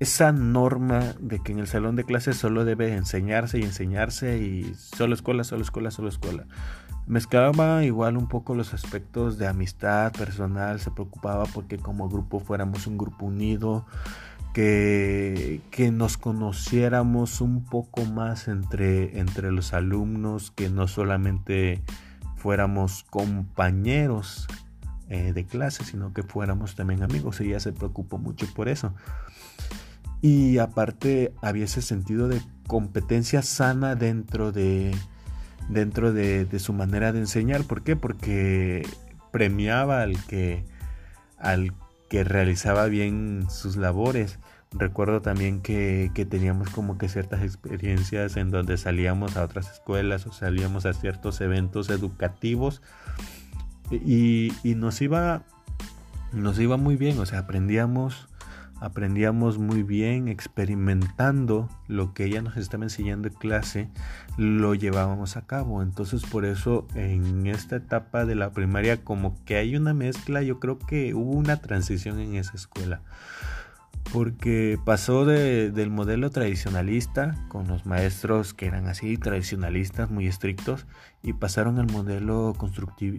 esa 0.00 0.32
norma 0.32 1.14
de 1.20 1.38
que 1.38 1.52
en 1.52 1.60
el 1.60 1.66
salón 1.66 1.96
de 1.96 2.04
clases 2.04 2.36
solo 2.36 2.64
debe 2.64 2.94
enseñarse 2.94 3.58
y 3.58 3.62
enseñarse 3.62 4.38
y 4.38 4.74
solo 4.74 5.14
escuela, 5.14 5.44
solo 5.44 5.62
escuela, 5.62 5.90
solo 5.90 6.08
escuela. 6.08 6.46
Mezclaba 7.06 7.84
igual 7.84 8.16
un 8.16 8.28
poco 8.28 8.54
los 8.54 8.74
aspectos 8.74 9.38
de 9.38 9.46
amistad 9.46 10.12
personal, 10.12 10.80
se 10.80 10.90
preocupaba 10.90 11.44
porque 11.46 11.78
como 11.78 12.08
grupo 12.08 12.40
fuéramos 12.40 12.86
un 12.86 12.98
grupo 12.98 13.26
unido, 13.26 13.86
que, 14.52 15.60
que 15.70 15.90
nos 15.90 16.16
conociéramos 16.16 17.40
un 17.40 17.64
poco 17.64 18.04
más 18.04 18.48
entre, 18.48 19.18
entre 19.18 19.52
los 19.52 19.74
alumnos, 19.74 20.50
que 20.50 20.70
no 20.70 20.88
solamente 20.88 21.82
fuéramos 22.44 23.04
compañeros 23.04 24.46
eh, 25.08 25.32
de 25.32 25.46
clase, 25.46 25.82
sino 25.82 26.12
que 26.12 26.22
fuéramos 26.22 26.74
también 26.74 27.02
amigos. 27.02 27.40
Ella 27.40 27.58
se 27.58 27.72
preocupó 27.72 28.18
mucho 28.18 28.46
por 28.52 28.68
eso. 28.68 28.92
Y 30.20 30.58
aparte 30.58 31.32
había 31.40 31.64
ese 31.64 31.80
sentido 31.80 32.28
de 32.28 32.42
competencia 32.66 33.40
sana 33.40 33.94
dentro 33.94 34.52
de, 34.52 34.94
dentro 35.70 36.12
de, 36.12 36.46
su 36.58 36.74
manera 36.74 37.12
de 37.12 37.20
enseñar. 37.20 37.64
¿Por 37.64 37.82
qué? 37.82 37.96
Porque 37.96 38.86
premiaba 39.32 40.02
al 40.02 40.22
que, 40.26 40.66
al 41.38 41.72
que 42.10 42.24
realizaba 42.24 42.84
bien 42.88 43.46
sus 43.48 43.76
labores. 43.76 44.38
Recuerdo 44.76 45.22
también 45.22 45.60
que, 45.60 46.10
teníamos 46.28 46.68
como 46.70 46.98
que 46.98 47.08
ciertas 47.08 47.42
experiencias 47.42 48.36
en 48.36 48.50
donde 48.50 48.76
salíamos 48.76 49.36
a 49.36 49.44
otras 49.44 49.70
escuelas 49.70 50.26
o 50.26 50.32
salíamos 50.32 50.84
a 50.84 50.92
ciertos 50.92 51.40
eventos 51.40 51.90
educativos 51.90 52.82
y, 53.92 54.52
nos 54.64 55.00
iba 55.00 55.44
nos 56.32 56.58
iba 56.58 56.76
muy 56.76 56.96
bien, 56.96 57.20
o 57.20 57.26
sea, 57.26 57.40
aprendíamos 57.40 58.28
aprendíamos 58.80 59.58
muy 59.58 59.84
bien 59.84 60.26
experimentando 60.26 61.68
lo 61.86 62.12
que 62.12 62.24
ella 62.24 62.42
nos 62.42 62.56
estaba 62.56 62.82
enseñando 62.82 63.28
en 63.28 63.34
clase, 63.34 63.88
lo 64.36 64.74
llevábamos 64.74 65.36
a 65.36 65.46
cabo. 65.46 65.82
Entonces 65.82 66.24
por 66.24 66.44
eso 66.44 66.86
en 66.96 67.46
esta 67.46 67.76
etapa 67.76 68.26
de 68.26 68.34
la 68.34 68.50
primaria 68.50 69.02
como 69.04 69.42
que 69.44 69.56
hay 69.56 69.76
una 69.76 69.94
mezcla, 69.94 70.42
yo 70.42 70.58
creo 70.58 70.80
que 70.80 71.14
hubo 71.14 71.30
una 71.30 71.58
transición 71.58 72.18
en 72.18 72.34
esa 72.34 72.56
escuela 72.56 73.00
porque 74.14 74.78
pasó 74.84 75.24
del 75.24 75.90
modelo 75.90 76.30
tradicionalista 76.30 77.34
con 77.48 77.66
los 77.66 77.84
maestros 77.84 78.54
que 78.54 78.66
eran 78.66 78.86
así 78.86 79.18
tradicionalistas 79.18 80.08
muy 80.08 80.28
estrictos 80.28 80.86
y 81.20 81.32
pasaron 81.32 81.80
al 81.80 81.90
modelo 81.90 82.54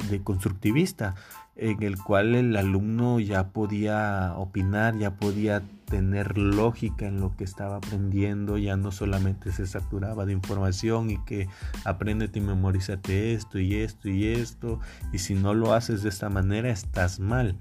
de 0.09 0.23
constructivista 0.23 1.15
en 1.57 1.83
el 1.83 1.97
cual 2.01 2.33
el 2.33 2.55
alumno 2.55 3.19
ya 3.19 3.49
podía 3.49 4.35
opinar, 4.37 4.97
ya 4.97 5.17
podía 5.17 5.63
tener 5.83 6.37
lógica 6.37 7.07
en 7.07 7.19
lo 7.19 7.35
que 7.35 7.43
estaba 7.43 7.75
aprendiendo, 7.75 8.57
ya 8.57 8.77
no 8.77 8.93
solamente 8.93 9.51
se 9.51 9.67
saturaba 9.67 10.25
de 10.25 10.31
información 10.31 11.09
y 11.09 11.17
que 11.25 11.49
aprendete 11.83 12.39
y 12.39 12.41
memorízate 12.41 13.33
esto 13.33 13.59
y 13.59 13.75
esto 13.75 14.07
y 14.07 14.27
esto 14.27 14.79
y 15.11 15.17
si 15.17 15.35
no 15.35 15.53
lo 15.53 15.73
haces 15.73 16.03
de 16.03 16.09
esta 16.09 16.29
manera 16.29 16.69
estás 16.69 17.19
mal. 17.19 17.57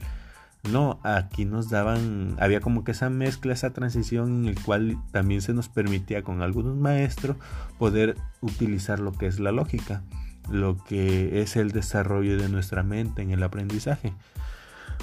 No, 0.71 0.99
aquí 1.02 1.44
nos 1.44 1.68
daban, 1.68 2.37
había 2.40 2.61
como 2.61 2.85
que 2.85 2.92
esa 2.92 3.11
mezcla, 3.11 3.52
esa 3.52 3.75
transición 3.75 4.44
en 4.44 4.49
el 4.49 4.62
cual 4.62 4.97
también 5.12 5.42
se 5.42 5.52
nos 5.52 5.68
permitía 5.68 6.23
con 6.23 6.40
algunos 6.40 6.76
maestros 6.76 7.37
poder 7.78 8.16
utilizar 8.40 8.99
lo 8.99 9.12
que 9.12 9.26
es 9.26 9.38
la 9.40 9.52
lógica, 9.52 10.02
lo 10.50 10.83
que 10.83 11.42
es 11.42 11.56
el 11.56 11.71
desarrollo 11.71 12.38
de 12.38 12.49
nuestra 12.49 12.83
mente 12.83 13.21
en 13.21 13.30
el 13.30 13.42
aprendizaje. 13.42 14.14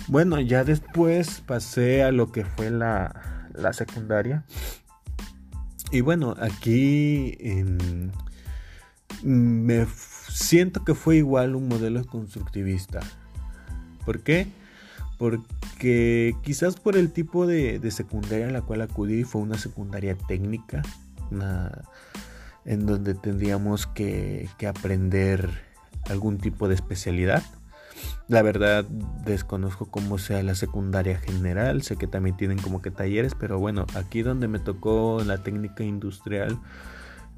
Bueno, 0.07 0.39
ya 0.39 0.63
después 0.63 1.41
pasé 1.45 2.03
a 2.03 2.11
lo 2.11 2.31
que 2.31 2.43
fue 2.43 2.71
la, 2.71 3.13
secundaria. 3.73 4.43
Y 5.91 6.01
bueno, 6.01 6.35
aquí 6.39 7.37
me 9.21 9.85
siento 10.29 10.83
que 10.83 10.95
fue 10.95 11.17
igual 11.17 11.55
un 11.55 11.67
modelo 11.67 12.03
constructivista. 12.05 13.01
¿Por 14.05 14.21
qué? 14.21 14.47
Porque 15.21 16.35
quizás 16.41 16.77
por 16.77 16.97
el 16.97 17.11
tipo 17.11 17.45
de, 17.45 17.79
secundaria 17.91 18.47
a 18.47 18.51
la 18.51 18.63
cual 18.63 18.81
acudí 18.81 19.23
fue 19.23 19.43
una 19.43 19.59
secundaria 19.59 20.17
técnica, 20.17 20.81
en 22.65 22.85
donde 22.87 23.13
tendríamos 23.13 23.85
que, 23.85 24.49
aprender 24.67 25.47
algún 26.09 26.39
tipo 26.39 26.67
de 26.67 26.73
especialidad. 26.73 27.43
La 28.29 28.41
verdad 28.41 28.83
desconozco 28.83 29.85
cómo 29.91 30.17
sea 30.17 30.41
la 30.41 30.55
secundaria 30.55 31.19
general, 31.19 31.83
sé 31.83 31.97
que 31.97 32.07
también 32.07 32.35
tienen 32.35 32.57
como 32.57 32.81
que 32.81 32.89
talleres, 32.89 33.35
pero 33.35 33.59
bueno, 33.59 33.85
aquí 33.93 34.23
donde 34.23 34.47
me 34.47 34.57
tocó 34.57 35.21
la 35.23 35.43
técnica 35.43 35.83
industrial, 35.83 36.59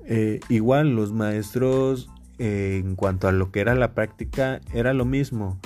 eh, 0.05 0.39
igual 0.47 0.95
los 0.95 1.11
maestros 1.11 2.09
eh, 2.39 2.81
en 2.81 2.95
cuanto 2.95 3.27
a 3.27 3.33
lo 3.33 3.51
que 3.51 3.59
era 3.59 3.75
la 3.75 3.93
práctica 3.93 4.61
era 4.73 4.93
lo 4.93 5.03
mismo. 5.03 5.59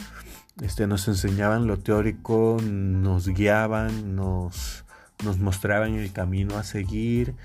Este, 0.61 0.87
nos 0.87 1.07
enseñaban 1.07 1.67
lo 1.67 1.77
teórico, 1.77 2.57
nos 2.61 3.27
guiaban, 3.27 4.15
nos, 4.15 4.85
nos 5.23 5.37
mostraban 5.37 5.93
el 5.95 6.11
camino 6.11 6.57
a 6.57 6.63
seguir. 6.63 7.35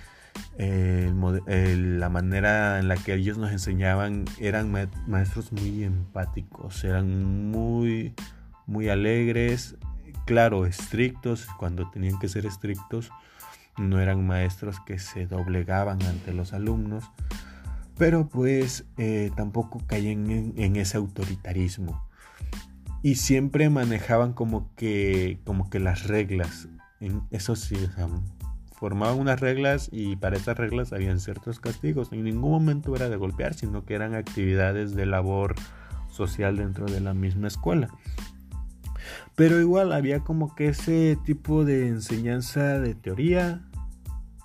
la 0.56 2.08
manera 2.08 2.78
en 2.78 2.88
la 2.88 2.96
que 2.96 3.14
ellos 3.14 3.36
nos 3.36 3.52
enseñaban 3.52 4.24
eran 4.40 4.72
maestros 5.06 5.52
muy 5.52 5.84
empáticos, 5.84 6.84
eran 6.84 7.50
muy, 7.50 8.14
muy 8.66 8.88
alegres, 8.88 9.76
claro, 10.24 10.66
estrictos 10.66 11.46
cuando 11.58 11.90
tenían 11.90 12.18
que 12.18 12.28
ser 12.28 12.46
estrictos, 12.46 13.10
no 13.76 14.00
eran 14.00 14.26
maestros 14.26 14.80
que 14.80 14.98
se 14.98 15.26
doblegaban 15.26 16.02
ante 16.02 16.32
los 16.32 16.52
alumnos, 16.52 17.04
pero 17.98 18.28
pues 18.28 18.84
eh, 18.98 19.30
tampoco 19.36 19.82
caían 19.86 20.52
en, 20.56 20.76
ese 20.76 20.96
autoritarismo 20.96 22.02
y 23.02 23.16
siempre 23.16 23.68
manejaban 23.68 24.32
como 24.32 24.74
que 24.76 25.40
como 25.44 25.68
que 25.70 25.80
las 25.80 26.06
reglas. 26.06 26.68
En 27.00 27.22
eso 27.30 27.56
sí 27.56 27.76
formaban 28.76 29.18
unas 29.18 29.40
reglas 29.40 29.88
y 29.92 30.16
para 30.16 30.36
esas 30.36 30.56
reglas 30.56 30.92
habían 30.92 31.18
ciertos 31.18 31.58
castigos. 31.58 32.12
En 32.12 32.24
ningún 32.24 32.50
momento 32.50 32.94
era 32.94 33.08
de 33.08 33.16
golpear 33.16 33.54
sino 33.54 33.84
que 33.84 33.94
eran 33.94 34.14
actividades 34.14 34.94
de 34.94 35.06
labor 35.06 35.54
social 36.10 36.56
dentro 36.56 36.86
de 36.86 37.00
la 37.00 37.14
misma 37.14 37.48
escuela. 37.48 37.88
Pero 39.34 39.60
igual 39.60 39.92
había 39.92 40.20
como 40.20 40.54
que 40.54 40.68
ese 40.68 41.18
tipo 41.24 41.64
de 41.64 41.88
enseñanza 41.88 42.78
de 42.78 42.94
teoría 42.94 43.62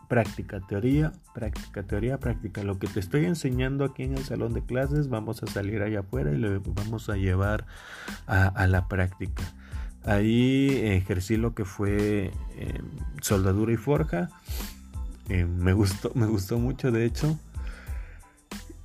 práctica, 0.07 0.61
teoría, 0.61 1.11
práctica, 1.37 1.83
teoría, 1.83 2.17
práctica. 2.17 2.63
Lo 2.63 2.79
que 2.79 2.87
te 2.87 2.99
estoy 2.99 3.25
enseñando 3.25 3.85
aquí 3.85 4.01
en 4.01 4.17
el 4.17 4.23
salón 4.23 4.53
de 4.53 4.63
clases, 4.63 5.07
vamos 5.07 5.43
a 5.43 5.45
salir 5.45 5.83
allá 5.83 5.99
afuera 5.99 6.31
y 6.31 6.37
lo 6.37 6.59
vamos 6.61 7.09
a 7.09 7.15
llevar 7.15 7.67
a, 8.25 8.65
la 8.65 8.87
práctica. 8.87 9.43
Ahí 10.03 10.71
ejercí 10.83 11.37
lo 11.37 11.53
que 11.53 11.63
fue 11.63 12.31
eh, 12.55 12.81
soldadura 13.21 13.71
y 13.71 13.77
forja. 13.77 14.29
Eh, 15.29 15.45
me 15.45 15.73
gustó, 15.73 16.11
me 16.15 16.25
gustó 16.25 16.57
mucho, 16.57 16.91
de 16.91 17.05
hecho. 17.05 17.37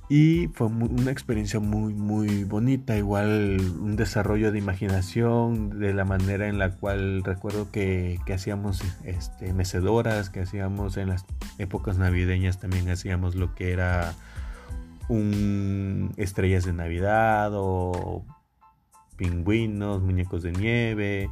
Y 0.09 0.49
fue 0.49 0.67
una 0.67 1.11
experiencia 1.11 1.59
muy, 1.59 1.93
muy 1.93 2.43
bonita, 2.43 2.97
igual 2.97 3.57
un 3.79 3.95
desarrollo 3.95 4.51
de 4.51 4.59
imaginación, 4.59 5.79
de 5.79 5.93
la 5.93 6.03
manera 6.03 6.47
en 6.47 6.59
la 6.59 6.71
cual 6.71 7.23
recuerdo 7.23 7.71
que, 7.71 8.19
hacíamos 8.33 8.83
este, 9.05 9.53
mecedoras, 9.53 10.29
que 10.29 10.41
hacíamos 10.41 10.97
en 10.97 11.09
las 11.09 11.25
épocas 11.57 11.97
navideñas 11.97 12.59
también 12.59 12.89
hacíamos 12.89 13.35
lo 13.35 13.55
que 13.55 13.71
era 13.71 14.13
un 15.07 16.13
estrellas 16.17 16.65
de 16.65 16.73
Navidad 16.73 17.51
o 17.53 18.25
pingüinos, 19.15 20.01
muñecos 20.01 20.43
de 20.43 20.51
nieve, 20.51 21.29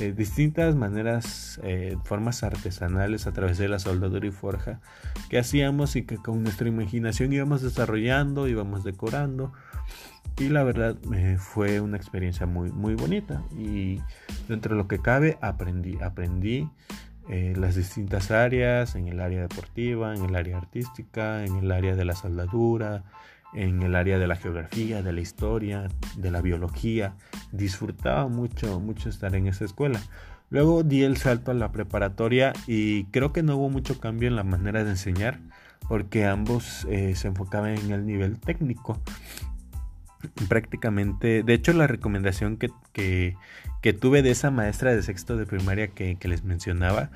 eh, 0.00 0.12
distintas 0.16 0.74
maneras, 0.74 1.60
eh, 1.62 1.96
formas 2.04 2.42
artesanales 2.42 3.26
a 3.26 3.32
través 3.32 3.58
de 3.58 3.68
la 3.68 3.78
soldadura 3.78 4.26
y 4.26 4.30
forja 4.30 4.80
que 5.28 5.38
hacíamos 5.38 5.96
y 5.96 6.02
que 6.02 6.16
con 6.16 6.42
nuestra 6.42 6.68
imaginación 6.68 7.32
íbamos 7.32 7.62
desarrollando, 7.62 8.48
íbamos 8.48 8.84
decorando. 8.84 9.52
Y 10.38 10.48
la 10.48 10.64
verdad 10.64 10.96
eh, 11.14 11.36
fue 11.38 11.80
una 11.80 11.98
experiencia 11.98 12.46
muy, 12.46 12.72
muy 12.72 12.94
bonita. 12.94 13.42
Y 13.56 14.00
dentro 14.48 14.74
de 14.74 14.82
lo 14.82 14.88
que 14.88 14.98
cabe 14.98 15.38
aprendí, 15.40 15.98
aprendí 16.02 16.68
las 17.28 17.76
distintas 17.76 18.30
áreas, 18.30 18.94
en 18.94 19.08
el 19.08 19.20
área 19.20 19.40
deportiva, 19.40 20.14
en 20.14 20.24
el 20.24 20.36
área 20.36 20.58
artística, 20.58 21.46
en 21.46 21.56
el 21.56 21.70
área 21.70 21.94
de 21.94 22.04
la 22.04 22.14
soldadura, 22.14 23.04
en 23.54 23.82
el 23.82 23.94
área 23.94 24.18
de 24.18 24.26
la 24.26 24.36
geografía, 24.36 25.02
de 25.02 25.12
la 25.12 25.20
historia, 25.20 25.88
de 26.16 26.30
la 26.30 26.40
biología. 26.40 27.14
Disfrutaba 27.52 28.28
mucho, 28.28 28.80
mucho 28.80 29.08
estar 29.08 29.34
en 29.34 29.46
esa 29.46 29.64
escuela. 29.64 30.00
Luego 30.50 30.82
di 30.82 31.02
el 31.02 31.16
salto 31.16 31.50
a 31.50 31.54
la 31.54 31.72
preparatoria 31.72 32.52
y 32.66 33.04
creo 33.04 33.32
que 33.32 33.42
no 33.42 33.56
hubo 33.56 33.70
mucho 33.70 33.98
cambio 34.00 34.28
en 34.28 34.36
la 34.36 34.44
manera 34.44 34.84
de 34.84 34.90
enseñar 34.90 35.40
porque 35.88 36.26
ambos 36.26 36.86
eh, 36.90 37.14
se 37.14 37.28
enfocaban 37.28 37.76
en 37.76 37.90
el 37.90 38.06
nivel 38.06 38.38
técnico 38.38 39.00
prácticamente, 40.48 41.42
de 41.42 41.54
hecho 41.54 41.72
la 41.72 41.86
recomendación 41.86 42.56
que, 42.56 42.70
que, 42.92 43.36
tuve 43.92 44.22
de 44.22 44.30
esa 44.30 44.50
maestra 44.50 44.94
de 44.94 45.02
sexto 45.02 45.36
de 45.36 45.46
primaria 45.46 45.88
que, 45.88 46.16
les 46.22 46.44
mencionaba 46.44 47.10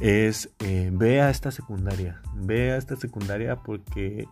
es 0.00 0.50
eh, 0.60 0.90
ve 0.92 1.20
a 1.20 1.30
esta 1.30 1.50
secundaria, 1.50 2.20
ve 2.34 2.72
a 2.72 2.76
esta 2.76 2.96
secundaria 2.96 3.56
porque 3.56 4.26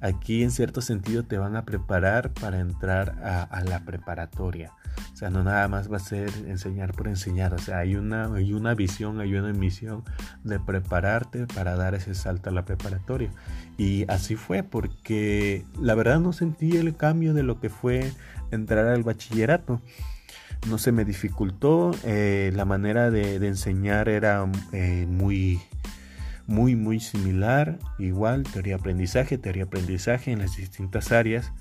aquí 0.00 0.42
en 0.42 0.50
cierto 0.50 0.80
sentido 0.80 1.22
te 1.22 1.38
van 1.38 1.54
a 1.54 1.64
preparar 1.64 2.32
para 2.32 2.58
entrar 2.58 3.16
a 3.50 3.62
la 3.64 3.84
preparatoria. 3.84 4.72
O 5.12 5.16
sea, 5.16 5.30
no 5.30 5.42
nada 5.42 5.66
más 5.68 5.90
va 5.90 5.96
a 5.96 6.00
ser 6.00 6.30
enseñar 6.46 6.92
por 6.92 7.08
enseñar. 7.08 7.54
O 7.54 7.58
sea, 7.58 7.78
hay 7.78 7.96
una, 7.96 8.34
hay 8.34 8.52
una 8.52 8.74
visión, 8.74 9.20
hay 9.20 9.34
una 9.34 9.52
misión 9.52 10.04
de 10.44 10.58
prepararte 10.60 11.46
para 11.46 11.76
dar 11.76 11.94
ese 11.94 12.14
salto 12.14 12.50
a 12.50 12.52
la 12.52 12.64
preparatoria. 12.64 13.30
Y 13.78 14.04
así 14.10 14.36
fue, 14.36 14.62
porque 14.62 15.64
la 15.80 15.94
verdad 15.94 16.20
no 16.20 16.32
sentí 16.32 16.76
el 16.76 16.96
cambio 16.96 17.34
de 17.34 17.42
lo 17.42 17.60
que 17.60 17.70
fue 17.70 18.12
entrar 18.50 18.86
al 18.86 19.02
bachillerato. 19.02 19.80
No 20.68 20.78
se 20.78 20.92
me 20.92 21.04
dificultó, 21.04 21.92
eh, 22.04 22.50
la 22.54 22.64
manera 22.64 23.10
de, 23.10 23.36
enseñar 23.46 24.08
era 24.08 24.50
eh, 24.72 25.06
muy, 25.08 25.60
muy, 26.46 26.74
muy 26.74 27.00
similar. 27.00 27.78
Igual, 27.98 28.42
teoría 28.42 28.76
aprendizaje, 28.76 29.38
teoría 29.38 29.64
aprendizaje 29.64 30.32
en 30.32 30.40
las 30.40 30.56
distintas 30.56 31.12
áreas. 31.12 31.52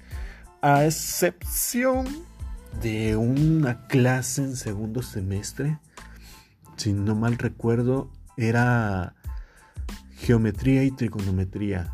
A 0.61 0.85
excepción 0.85 2.07
de 2.81 3.15
una 3.15 3.87
clase 3.87 4.41
en 4.41 4.55
segundo 4.55 5.01
semestre, 5.01 5.79
si 6.75 6.93
no 6.93 7.15
mal 7.15 7.37
recuerdo, 7.37 8.11
era 8.37 9.15
geometría 10.17 10.83
y 10.83 10.91
trigonometría. 10.91 11.93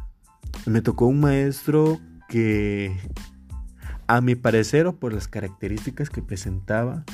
Me 0.66 0.82
tocó 0.82 1.08
un 1.08 1.20
maestro 1.20 2.00
que, 2.28 2.98
a 4.12 4.20
mi 4.20 4.36
parecer 4.36 4.88
o 4.88 4.98
por 4.98 5.14
las 5.14 5.30
características 5.30 6.10
que 6.10 6.22
presentaba, 6.22 7.06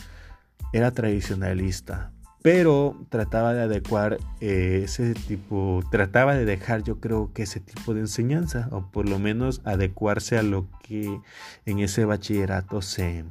era 0.74 0.90
tradicionalista, 0.90 2.12
pero 2.42 3.06
trataba 3.10 3.54
de 3.54 3.62
adecuar 3.62 4.18
eh, 4.42 4.82
ese 4.86 5.14
tipo, 5.14 5.84
trataba 5.92 6.34
de 6.34 6.44
dejar 6.44 6.82
yo 6.82 7.00
creo 7.00 7.32
que 7.34 7.44
ese 7.44 7.60
tipo 7.60 7.94
de 7.94 8.00
enseñanza, 8.00 8.68
o 8.72 8.90
por 8.90 9.08
lo 9.08 9.20
menos 9.20 9.62
adecuarse 9.64 10.40
a 10.40 10.42
lo 10.42 10.66
que 10.82 11.22
en 11.68 11.78
ese 11.78 12.04
bachillerato 12.06 12.82
se, 12.82 13.26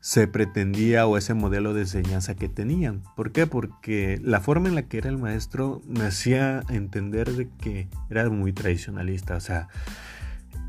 se 0.00 0.28
pretendía 0.28 1.06
o 1.06 1.16
ese 1.16 1.32
modelo 1.32 1.72
de 1.72 1.80
enseñanza 1.80 2.34
que 2.34 2.50
tenían. 2.50 3.02
¿Por 3.16 3.32
qué? 3.32 3.46
Porque 3.46 4.20
la 4.22 4.40
forma 4.40 4.68
en 4.68 4.74
la 4.74 4.82
que 4.82 4.98
era 4.98 5.08
el 5.08 5.16
maestro 5.16 5.80
me 5.88 6.04
hacía 6.04 6.62
entender 6.68 7.32
de 7.32 7.48
que 7.48 7.88
era 8.10 8.28
muy 8.28 8.52
tradicionalista, 8.52 9.34
o 9.34 9.40
sea, 9.40 9.68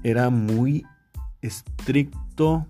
era 0.03 0.29
muy 0.29 0.85
estricto, 1.43 2.65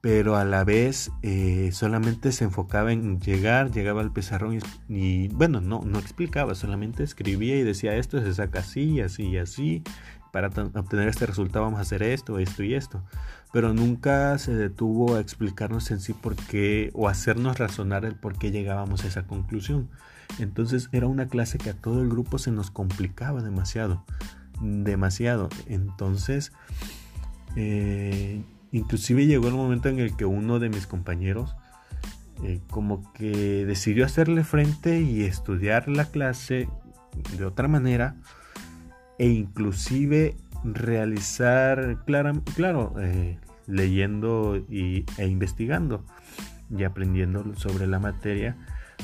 pero 0.00 0.36
a 0.36 0.44
la 0.44 0.64
vez 0.64 1.10
eh, 1.22 1.70
solamente 1.72 2.32
se 2.32 2.44
enfocaba 2.44 2.92
en 2.92 3.20
llegar, 3.20 3.70
llegaba 3.70 4.00
al 4.02 4.12
pizarrón 4.12 4.58
y, 4.88 5.28
bueno, 5.28 5.60
no, 5.60 5.82
no 5.84 5.98
explicaba, 5.98 6.54
solamente 6.54 7.02
escribía 7.02 7.56
y 7.56 7.62
decía 7.62 7.96
esto 7.96 8.20
se 8.20 8.34
saca 8.34 8.60
así, 8.60 9.00
así 9.00 9.36
así, 9.36 9.82
para 10.32 10.48
obtener 10.48 11.08
este 11.08 11.26
resultado 11.26 11.64
vamos 11.64 11.78
a 11.78 11.82
hacer 11.82 12.02
esto, 12.02 12.38
esto 12.38 12.62
y 12.62 12.74
esto. 12.74 13.02
Pero 13.52 13.72
nunca 13.72 14.36
se 14.38 14.54
detuvo 14.54 15.14
a 15.14 15.20
explicarnos 15.20 15.90
en 15.90 16.00
sí 16.00 16.12
por 16.12 16.36
qué 16.36 16.90
o 16.94 17.08
hacernos 17.08 17.58
razonar 17.58 18.04
el 18.04 18.16
por 18.16 18.38
qué 18.38 18.50
llegábamos 18.50 19.04
a 19.04 19.08
esa 19.08 19.26
conclusión. 19.26 19.88
Entonces 20.38 20.88
era 20.92 21.06
una 21.06 21.28
clase 21.28 21.58
que 21.58 21.70
a 21.70 21.74
todo 21.74 22.02
el 22.02 22.08
grupo 22.08 22.38
se 22.38 22.50
nos 22.50 22.70
complicaba 22.70 23.42
demasiado, 23.42 24.04
demasiado. 24.60 25.48
Entonces, 25.66 26.52
eh, 27.56 28.42
inclusive 28.72 29.26
llegó 29.26 29.48
el 29.48 29.54
momento 29.54 29.88
en 29.88 29.98
el 29.98 30.16
que 30.16 30.24
uno 30.24 30.58
de 30.58 30.68
mis 30.68 30.86
compañeros 30.86 31.56
eh, 32.44 32.60
como 32.70 33.12
que 33.14 33.64
decidió 33.64 34.04
hacerle 34.04 34.44
frente 34.44 35.00
y 35.00 35.24
estudiar 35.24 35.88
la 35.88 36.04
clase 36.04 36.68
de 37.38 37.44
otra 37.46 37.66
manera 37.66 38.16
e 39.18 39.28
inclusive 39.28 40.36
realizar, 40.62 42.04
claro, 42.04 42.94
eh, 42.98 43.38
leyendo 43.66 44.56
e 44.68 45.04
investigando 45.26 46.04
y 46.70 46.84
aprendiendo 46.84 47.54
sobre 47.56 47.86
la 47.86 47.98
materia, 47.98 48.56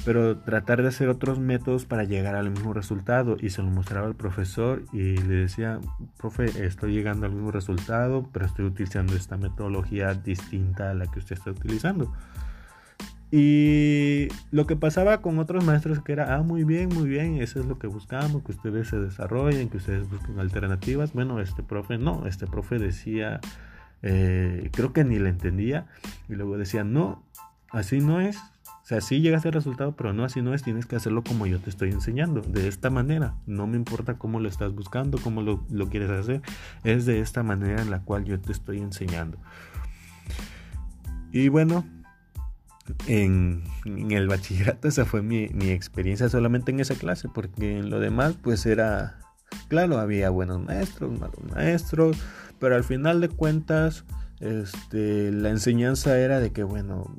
pero 0.05 0.39
tratar 0.39 0.83
de 0.83 0.89
hacer 0.89 1.09
otros 1.09 1.39
métodos 1.39 1.85
para 1.85 2.05
llegar 2.05 2.35
al 2.35 2.51
mismo 2.51 2.73
resultado 2.73 3.37
y 3.41 3.51
se 3.51 3.63
lo 3.63 3.69
mostraba 3.69 4.07
al 4.07 4.17
profesor 4.17 4.85
y 4.93 5.17
le 5.17 5.35
decía, 5.35 5.81
profe, 6.19 6.47
estoy 6.65 6.93
llegando 6.93 7.27
al 7.27 7.33
mismo 7.33 7.51
resultado, 7.51 8.29
pero 8.33 8.47
estoy 8.47 8.65
utilizando 8.65 9.15
esta 9.15 9.37
metodología 9.37 10.15
distinta 10.15 10.91
a 10.91 10.95
la 10.95 11.07
que 11.07 11.19
usted 11.21 11.37
está 11.37 11.51
utilizando. 11.51 12.13
Y 13.35 14.29
lo 14.51 14.67
que 14.67 14.77
pasaba 14.77 15.23
con 15.23 15.39
otros 15.39 15.65
maestros 15.65 16.03
que 16.03 16.13
era, 16.13 16.35
ah, 16.35 16.43
muy 16.43 16.65
bien, 16.65 16.91
muy 16.91 17.09
bien, 17.09 17.41
eso 17.41 17.61
es 17.61 17.67
lo 17.67 17.79
que 17.79 17.87
buscamos, 17.87 18.43
que 18.43 18.53
ustedes 18.53 18.89
se 18.89 18.99
desarrollen, 18.99 19.71
que 19.71 19.79
ustedes 19.79 20.07
busquen 20.07 20.39
alternativas. 20.39 21.15
Bueno, 21.15 21.41
este 21.41 21.63
profe 21.63 21.97
no, 21.97 22.27
este 22.27 22.47
profe 22.47 22.79
decía, 22.79 23.41
eh, 24.03 24.69
creo 24.71 24.93
que 24.93 25.05
ni 25.05 25.19
le 25.19 25.31
entendía, 25.31 25.87
y 26.29 26.35
luego 26.35 26.59
decía, 26.59 26.85
no, 26.85 27.25
así 27.71 28.01
no 28.01 28.21
es. 28.21 28.39
O 28.83 28.85
sea, 28.85 29.01
sí 29.01 29.21
llegas 29.21 29.47
al 29.47 29.53
resultado, 29.53 29.95
pero 29.97 30.13
no 30.13 30.25
así 30.25 30.43
no 30.43 30.55
es, 30.55 30.63
tienes 30.63 30.87
que 30.87 30.97
hacerlo 30.97 31.23
como 31.23 31.47
yo 31.47 31.61
te 31.61 31.71
estoy 31.71 31.91
enseñando, 31.91 32.41
de 32.41 32.67
esta 32.67 32.91
manera. 32.91 33.35
No 33.47 33.67
me 33.67 33.77
importa 33.77 34.19
cómo 34.19 34.41
lo 34.41 34.49
estás 34.49 34.75
buscando, 34.75 35.19
cómo 35.19 35.41
lo, 35.41 35.65
lo 35.71 35.89
quieres 35.89 36.11
hacer, 36.11 36.43
es 36.83 37.07
de 37.07 37.21
esta 37.21 37.43
manera 37.43 37.81
en 37.81 37.91
la 37.91 38.01
cual 38.01 38.25
yo 38.25 38.41
te 38.41 38.53
estoy 38.53 38.79
enseñando. 38.79 39.39
Y 41.31 41.49
bueno, 41.49 41.85
en, 43.07 43.63
el 43.85 44.29
bachillerato 44.29 44.89
esa 44.89 45.05
fue 45.05 45.23
mi, 45.23 45.45
experiencia 45.71 46.29
solamente 46.29 46.71
en 46.71 46.81
esa 46.81 46.95
clase, 46.95 47.29
porque 47.29 47.79
en 47.79 47.91
lo 47.91 48.01
demás 48.01 48.35
pues 48.43 48.67
era, 48.67 49.19
claro, 49.69 49.99
había 49.99 50.31
buenos 50.31 50.61
maestros, 50.61 51.19
malos 51.19 51.43
maestros, 51.51 52.17
pero 52.59 52.77
al 52.77 52.85
final 52.85 53.21
de 53.21 53.29
cuentas 53.29 54.05
este, 54.43 55.31
la 55.31 55.51
enseñanza 55.51 56.19
era 56.19 56.41
de 56.41 56.51
que, 56.51 56.65
bueno, 56.65 57.17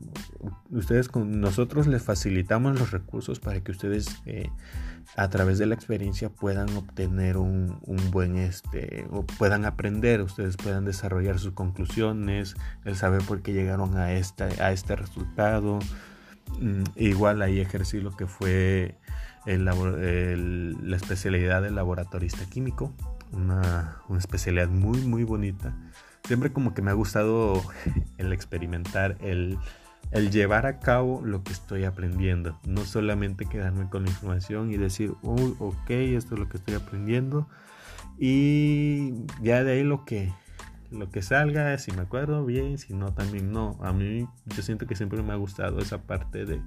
ustedes 0.70 1.08
con 1.08 1.40
nosotros 1.40 1.88
les 1.88 2.04
facilitamos 2.04 2.78
los 2.78 2.92
recursos 2.92 3.40
para 3.40 3.62
que 3.62 3.72
ustedes 3.72 4.22
eh, 4.26 4.50
a 5.16 5.30
través 5.30 5.58
de 5.58 5.66
la 5.66 5.74
experiencia 5.74 6.28
puedan 6.28 6.70
obtener 6.76 7.38
un, 7.38 7.80
buen, 8.12 8.36
este, 8.36 9.08
o 9.10 9.26
puedan 9.26 9.64
aprender, 9.64 10.22
ustedes 10.22 10.58
puedan 10.58 10.84
desarrollar 10.84 11.40
sus 11.40 11.54
conclusiones, 11.54 12.56
el 12.84 12.98
saber 12.98 13.22
por 13.22 13.42
qué 13.42 13.54
llegaron 13.54 13.96
a, 13.96 14.12
esta, 14.12 14.46
a 14.60 14.74
este 14.74 14.98
resultado. 14.98 15.80
Mm, 16.60 16.84
igual 16.98 17.42
ahí 17.42 17.62
ejercí 17.62 18.02
lo 18.02 18.12
que 18.12 18.28
fue 18.28 18.98
la 19.46 20.96
especialidad 20.98 21.62
de 21.62 21.72
laboratorista 21.72 22.46
químico, 22.50 22.94
una, 23.32 23.98
una 24.10 24.20
especialidad 24.20 24.68
muy, 24.68 25.00
muy 25.00 25.24
bonita. 25.24 25.74
Siempre 26.26 26.52
como 26.54 26.74
que 26.74 26.82
me 26.82 26.92
ha 26.92 26.96
gustado 26.96 27.62
el 28.18 28.34
experimentar, 28.34 29.18
el 29.22 29.58
el 30.14 30.30
llevar 30.30 30.66
a 30.68 30.80
cabo 30.80 31.22
lo 31.24 31.44
que 31.44 31.52
estoy 31.52 31.86
aprendiendo, 31.86 32.60
no 32.66 32.86
solamente 32.86 33.48
quedarme 33.48 33.90
con 33.90 34.04
la 34.04 34.10
información 34.10 34.72
y 34.72 34.78
decir, 34.78 35.14
uy, 35.24 35.56
ok, 35.60 35.90
esto 35.90 36.36
es 36.36 36.40
lo 36.40 36.50
que 36.50 36.58
estoy 36.58 36.76
aprendiendo 36.76 37.48
y 38.20 39.26
ya 39.42 39.64
de 39.64 39.74
ahí 39.74 39.84
lo 39.84 40.06
que 40.06 40.32
lo 40.92 41.10
que 41.10 41.24
salga, 41.24 41.76
si 41.80 41.92
me 41.92 42.04
acuerdo 42.04 42.46
bien, 42.46 42.78
si 42.78 42.94
no 42.94 43.16
también 43.16 43.52
no. 43.52 43.80
A 43.82 43.92
mí 43.94 44.28
yo 44.46 44.62
siento 44.62 44.86
que 44.86 44.96
siempre 44.96 45.24
me 45.24 45.34
ha 45.34 45.38
gustado 45.38 45.80
esa 45.80 46.04
parte 46.04 46.46
de, 46.46 46.62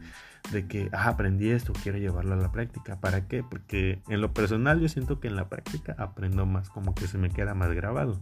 de 0.51 0.67
que, 0.67 0.89
ah, 0.93 1.07
aprendí 1.11 1.51
esto, 1.51 1.73
quiero 1.81 1.99
llevarlo 1.99 2.35
a 2.35 2.37
la 2.37 2.51
práctica. 2.51 2.99
¿Para 2.99 3.29
qué? 3.29 3.45
Porque 3.45 4.03
en 4.09 4.21
lo 4.21 4.35
personal 4.35 4.81
yo 4.81 4.89
siento 4.89 5.21
que 5.21 5.29
en 5.29 5.37
la 5.37 5.49
práctica 5.49 5.95
aprendo 5.97 6.45
más, 6.45 6.71
como 6.71 6.93
que 6.93 7.07
se 7.07 7.19
me 7.19 7.31
queda 7.31 7.55
más 7.55 7.71
grabado. 7.73 8.21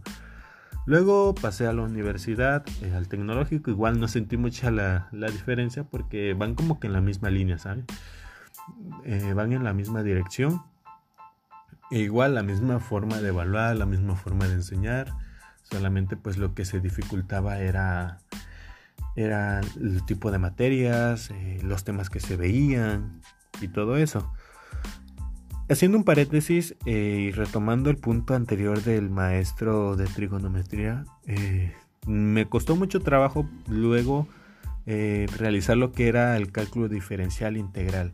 Luego 0.85 1.33
pasé 1.33 1.65
a 1.65 1.73
la 1.73 1.81
universidad, 1.81 2.63
eh, 2.83 2.93
al 2.93 3.07
tecnológico, 3.07 3.71
igual 3.71 3.99
no 3.99 4.07
sentí 4.07 4.37
mucha 4.37 4.69
la, 4.69 5.09
diferencia 5.11 5.83
porque 5.83 6.35
van 6.35 6.53
como 6.53 6.79
que 6.79 6.85
en 6.87 6.93
la 6.93 7.01
misma 7.01 7.31
línea, 7.31 7.57
¿sabes? 7.57 7.85
Eh, 9.03 9.33
van 9.33 9.51
en 9.53 9.63
la 9.63 9.73
misma 9.73 10.03
dirección. 10.03 10.61
E 11.89 11.99
igual 11.99 12.35
la 12.35 12.43
misma 12.43 12.79
forma 12.79 13.19
de 13.19 13.29
evaluar, 13.29 13.75
la 13.75 13.85
misma 13.87 14.15
forma 14.15 14.47
de 14.47 14.53
enseñar. 14.55 15.11
Solamente 15.63 16.17
pues 16.17 16.37
lo 16.37 16.53
que 16.53 16.65
se 16.65 16.79
dificultaba 16.79 17.59
era, 17.59 18.19
era 19.15 19.61
el 19.61 20.05
tipo 20.05 20.31
de 20.31 20.37
materias, 20.37 21.31
eh, 21.31 21.59
los 21.63 21.83
temas 21.83 22.11
que 22.11 22.19
se 22.19 22.37
veían 22.37 23.21
y 23.59 23.69
todo 23.69 23.97
eso. 23.97 24.31
Haciendo 25.67 25.97
un 25.97 26.03
paréntesis 26.03 26.75
eh, 26.85 27.29
y 27.29 27.31
retomando 27.31 27.89
el 27.89 27.97
punto 27.97 28.35
anterior 28.35 28.83
del 28.83 29.09
maestro 29.09 29.95
de 29.95 30.05
trigonometría, 30.05 31.05
eh, 31.25 31.73
me 32.05 32.45
costó 32.45 32.75
mucho 32.75 32.99
trabajo 32.99 33.49
luego 33.67 34.27
eh, 34.85 35.25
realizar 35.35 35.75
lo 35.75 35.91
que 35.91 36.07
era 36.07 36.37
el 36.37 36.51
cálculo 36.51 36.87
diferencial 36.87 37.57
integral. 37.57 38.13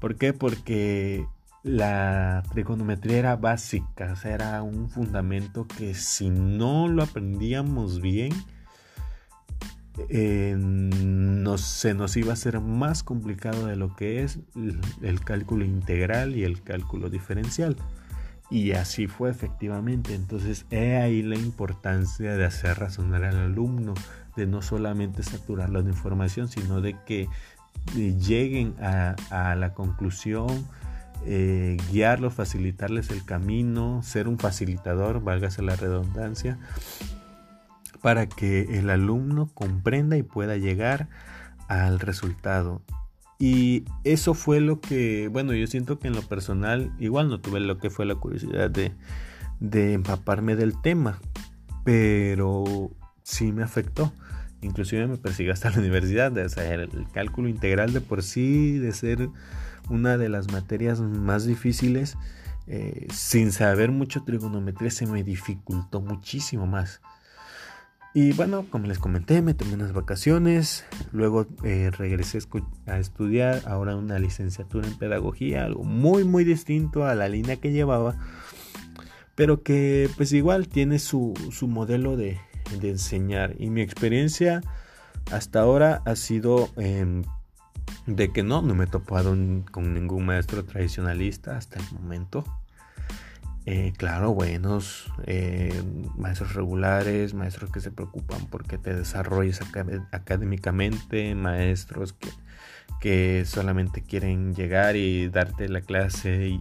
¿Por 0.00 0.14
qué? 0.14 0.32
Porque 0.32 1.26
la 1.64 2.44
trigonometría 2.52 3.18
era 3.18 3.36
básica, 3.36 4.12
o 4.12 4.16
sea, 4.16 4.32
era 4.32 4.62
un 4.62 4.88
fundamento 4.88 5.66
que 5.66 5.94
si 5.94 6.30
no 6.30 6.86
lo 6.86 7.02
aprendíamos 7.02 8.00
bien, 8.00 8.32
se 11.58 11.94
nos 11.94 12.16
iba 12.16 12.30
a 12.30 12.34
hacer 12.34 12.60
más 12.60 13.02
complicado 13.02 13.66
de 13.66 13.76
lo 13.76 13.94
que 13.96 14.22
es 14.22 14.38
el, 15.02 15.20
cálculo 15.20 15.64
integral 15.64 16.36
y 16.36 16.44
el 16.44 16.62
cálculo 16.62 17.10
diferencial. 17.10 17.76
Y 18.50 18.72
así 18.72 19.06
fue 19.06 19.30
efectivamente. 19.30 20.14
Entonces, 20.14 20.66
he 20.70 20.96
ahí 20.96 21.22
la 21.22 21.36
importancia 21.36 22.36
de 22.36 22.44
hacer 22.44 22.78
razonar 22.78 23.24
al 23.24 23.36
alumno, 23.36 23.94
de 24.36 24.46
no 24.46 24.62
solamente 24.62 25.22
saturarlo 25.22 25.82
de 25.82 25.90
información, 25.90 26.48
sino 26.48 26.80
de 26.80 26.96
que 27.06 27.28
eh, 27.96 28.16
lleguen 28.18 28.74
a, 28.80 29.54
la 29.56 29.74
conclusión, 29.74 30.66
eh, 31.26 31.76
guiarlos, 31.90 32.34
facilitarles 32.34 33.10
el 33.10 33.24
camino, 33.24 34.02
ser 34.02 34.28
un 34.28 34.38
facilitador, 34.38 35.22
válgase 35.22 35.62
la 35.62 35.76
redundancia, 35.76 36.58
para 38.02 38.26
que 38.26 38.78
el 38.78 38.90
alumno 38.90 39.48
comprenda 39.54 40.16
y 40.16 40.22
pueda 40.22 40.56
llegar 40.56 41.08
al 41.68 42.00
resultado. 42.00 42.82
Y 43.38 43.84
eso 44.04 44.34
fue 44.34 44.60
lo 44.60 44.80
que, 44.80 45.28
bueno, 45.28 45.52
yo 45.54 45.66
siento 45.66 45.98
que 45.98 46.08
en 46.08 46.14
lo 46.14 46.22
personal 46.22 46.92
igual 46.98 47.28
no 47.28 47.40
tuve 47.40 47.60
lo 47.60 47.78
que 47.78 47.90
fue 47.90 48.06
la 48.06 48.14
curiosidad 48.14 48.70
de, 48.70 48.94
empaparme 49.94 50.56
del 50.56 50.80
tema, 50.80 51.18
pero 51.84 52.90
sí 53.22 53.52
me 53.52 53.62
afectó. 53.62 54.12
Inclusive 54.62 55.06
me 55.06 55.18
persiguió 55.18 55.52
hasta 55.52 55.70
la 55.70 55.78
universidad, 55.78 56.32
de 56.32 56.48
sea, 56.48 56.72
el, 56.74 57.06
cálculo 57.12 57.48
integral 57.48 57.92
de 57.92 58.00
por 58.00 58.22
sí, 58.22 58.78
de 58.78 58.92
ser 58.92 59.28
una 59.90 60.16
de 60.16 60.28
las 60.28 60.50
materias 60.50 61.00
más 61.00 61.44
difíciles, 61.44 62.16
eh, 62.66 63.06
sin 63.12 63.52
saber 63.52 63.90
mucho 63.90 64.22
trigonometría 64.22 64.90
se 64.90 65.06
me 65.06 65.22
dificultó 65.22 66.00
muchísimo 66.00 66.66
más. 66.66 67.02
Y 68.16 68.32
bueno, 68.32 68.64
como 68.70 68.86
les 68.86 69.00
comenté, 69.00 69.42
me 69.42 69.54
tomé 69.54 69.74
unas 69.74 69.92
vacaciones, 69.92 70.84
luego 71.10 71.48
eh, 71.64 71.90
regresé 71.90 72.38
a 72.86 73.00
estudiar 73.00 73.62
ahora 73.66 73.96
una 73.96 74.20
licenciatura 74.20 74.86
en 74.86 74.96
pedagogía, 74.96 75.64
algo 75.64 75.82
muy 75.82 76.22
muy 76.22 76.44
distinto 76.44 77.04
a 77.06 77.16
la 77.16 77.28
línea 77.28 77.56
que 77.56 77.72
llevaba, 77.72 78.14
pero 79.34 79.64
que 79.64 80.08
pues 80.16 80.32
igual 80.32 80.68
tiene 80.68 81.00
su, 81.00 81.34
modelo 81.62 82.16
de, 82.16 82.38
enseñar. 82.82 83.56
Y 83.58 83.70
mi 83.70 83.80
experiencia 83.80 84.60
hasta 85.32 85.62
ahora 85.62 86.00
ha 86.04 86.14
sido 86.14 86.68
em, 86.76 87.24
de 88.06 88.32
que 88.32 88.44
no, 88.44 88.62
no 88.62 88.76
me 88.76 88.84
he 88.84 88.86
topado 88.86 89.36
con 89.72 89.92
ningún 89.92 90.24
maestro 90.24 90.64
tradicionalista 90.64 91.56
hasta 91.56 91.80
el 91.80 91.86
momento. 92.00 92.44
Eh, 93.66 93.94
claro, 93.96 94.34
buenos 94.34 95.10
eh, 95.26 95.82
maestros 96.18 96.54
regulares, 96.54 97.32
maestros 97.32 97.70
que 97.70 97.80
se 97.80 97.90
preocupan 97.90 98.46
porque 98.50 98.76
te 98.76 98.94
desarrolles 98.94 99.60
académicamente, 100.12 101.34
maestros 101.34 102.12
que, 102.12 102.28
que, 103.00 103.44
solamente 103.46 104.02
quieren 104.02 104.54
llegar 104.54 104.96
y 104.96 105.28
darte 105.28 105.70
la 105.70 105.80
clase. 105.80 106.48
Y, 106.48 106.60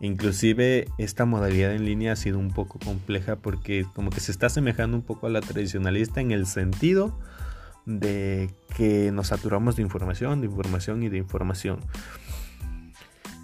inclusive 0.00 0.88
esta 0.96 1.26
modalidad 1.26 1.74
en 1.74 1.84
línea 1.84 2.14
ha 2.14 2.16
sido 2.16 2.38
un 2.38 2.52
poco 2.52 2.78
compleja 2.78 3.36
porque 3.36 3.84
como 3.94 4.08
que 4.08 4.20
se 4.20 4.32
está 4.32 4.46
asemejando 4.46 4.96
un 4.96 5.02
poco 5.02 5.26
a 5.26 5.30
la 5.30 5.42
tradicionalista 5.42 6.22
en 6.22 6.30
el 6.30 6.46
sentido 6.46 7.18
de 7.84 8.50
que 8.76 9.12
nos 9.12 9.28
saturamos 9.28 9.76
de 9.76 9.82
información, 9.82 10.40
de 10.40 10.46
información 10.46 11.02
y 11.02 11.10
de 11.10 11.18
información 11.18 11.80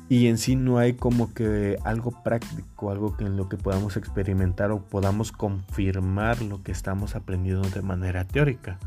y 0.09 0.29
en 0.29 0.39
sí 0.39 0.55
no 0.55 0.79
hay 0.79 0.95
como 0.95 1.35
que 1.35 1.79
algo 1.85 2.23
práctico, 2.23 2.91
algo 2.91 3.17
que 3.17 3.25
en 3.25 3.37
lo 3.37 3.49
que 3.49 3.57
podamos 3.57 3.97
experimentar 3.97 4.71
o 4.71 4.81
podamos 4.81 5.33
confirmar 5.33 6.43
lo 6.43 6.63
que 6.63 6.73
estamos 6.73 7.17
aprendiendo 7.17 7.69
de 7.69 7.83
manera 7.83 8.25
teórica. 8.25 8.79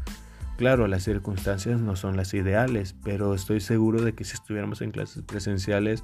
Claro, 0.58 0.88
las 0.88 1.04
circunstancias 1.04 1.80
no 1.80 1.96
son 1.96 2.16
las 2.18 2.34
ideales, 2.34 2.96
pero 3.04 3.34
estoy 3.34 3.60
seguro 3.60 4.02
de 4.02 4.14
que 4.14 4.24
si 4.24 4.34
estuviéramos 4.34 4.82
en 4.82 4.92
clases 4.92 5.24
presenciales 5.24 6.04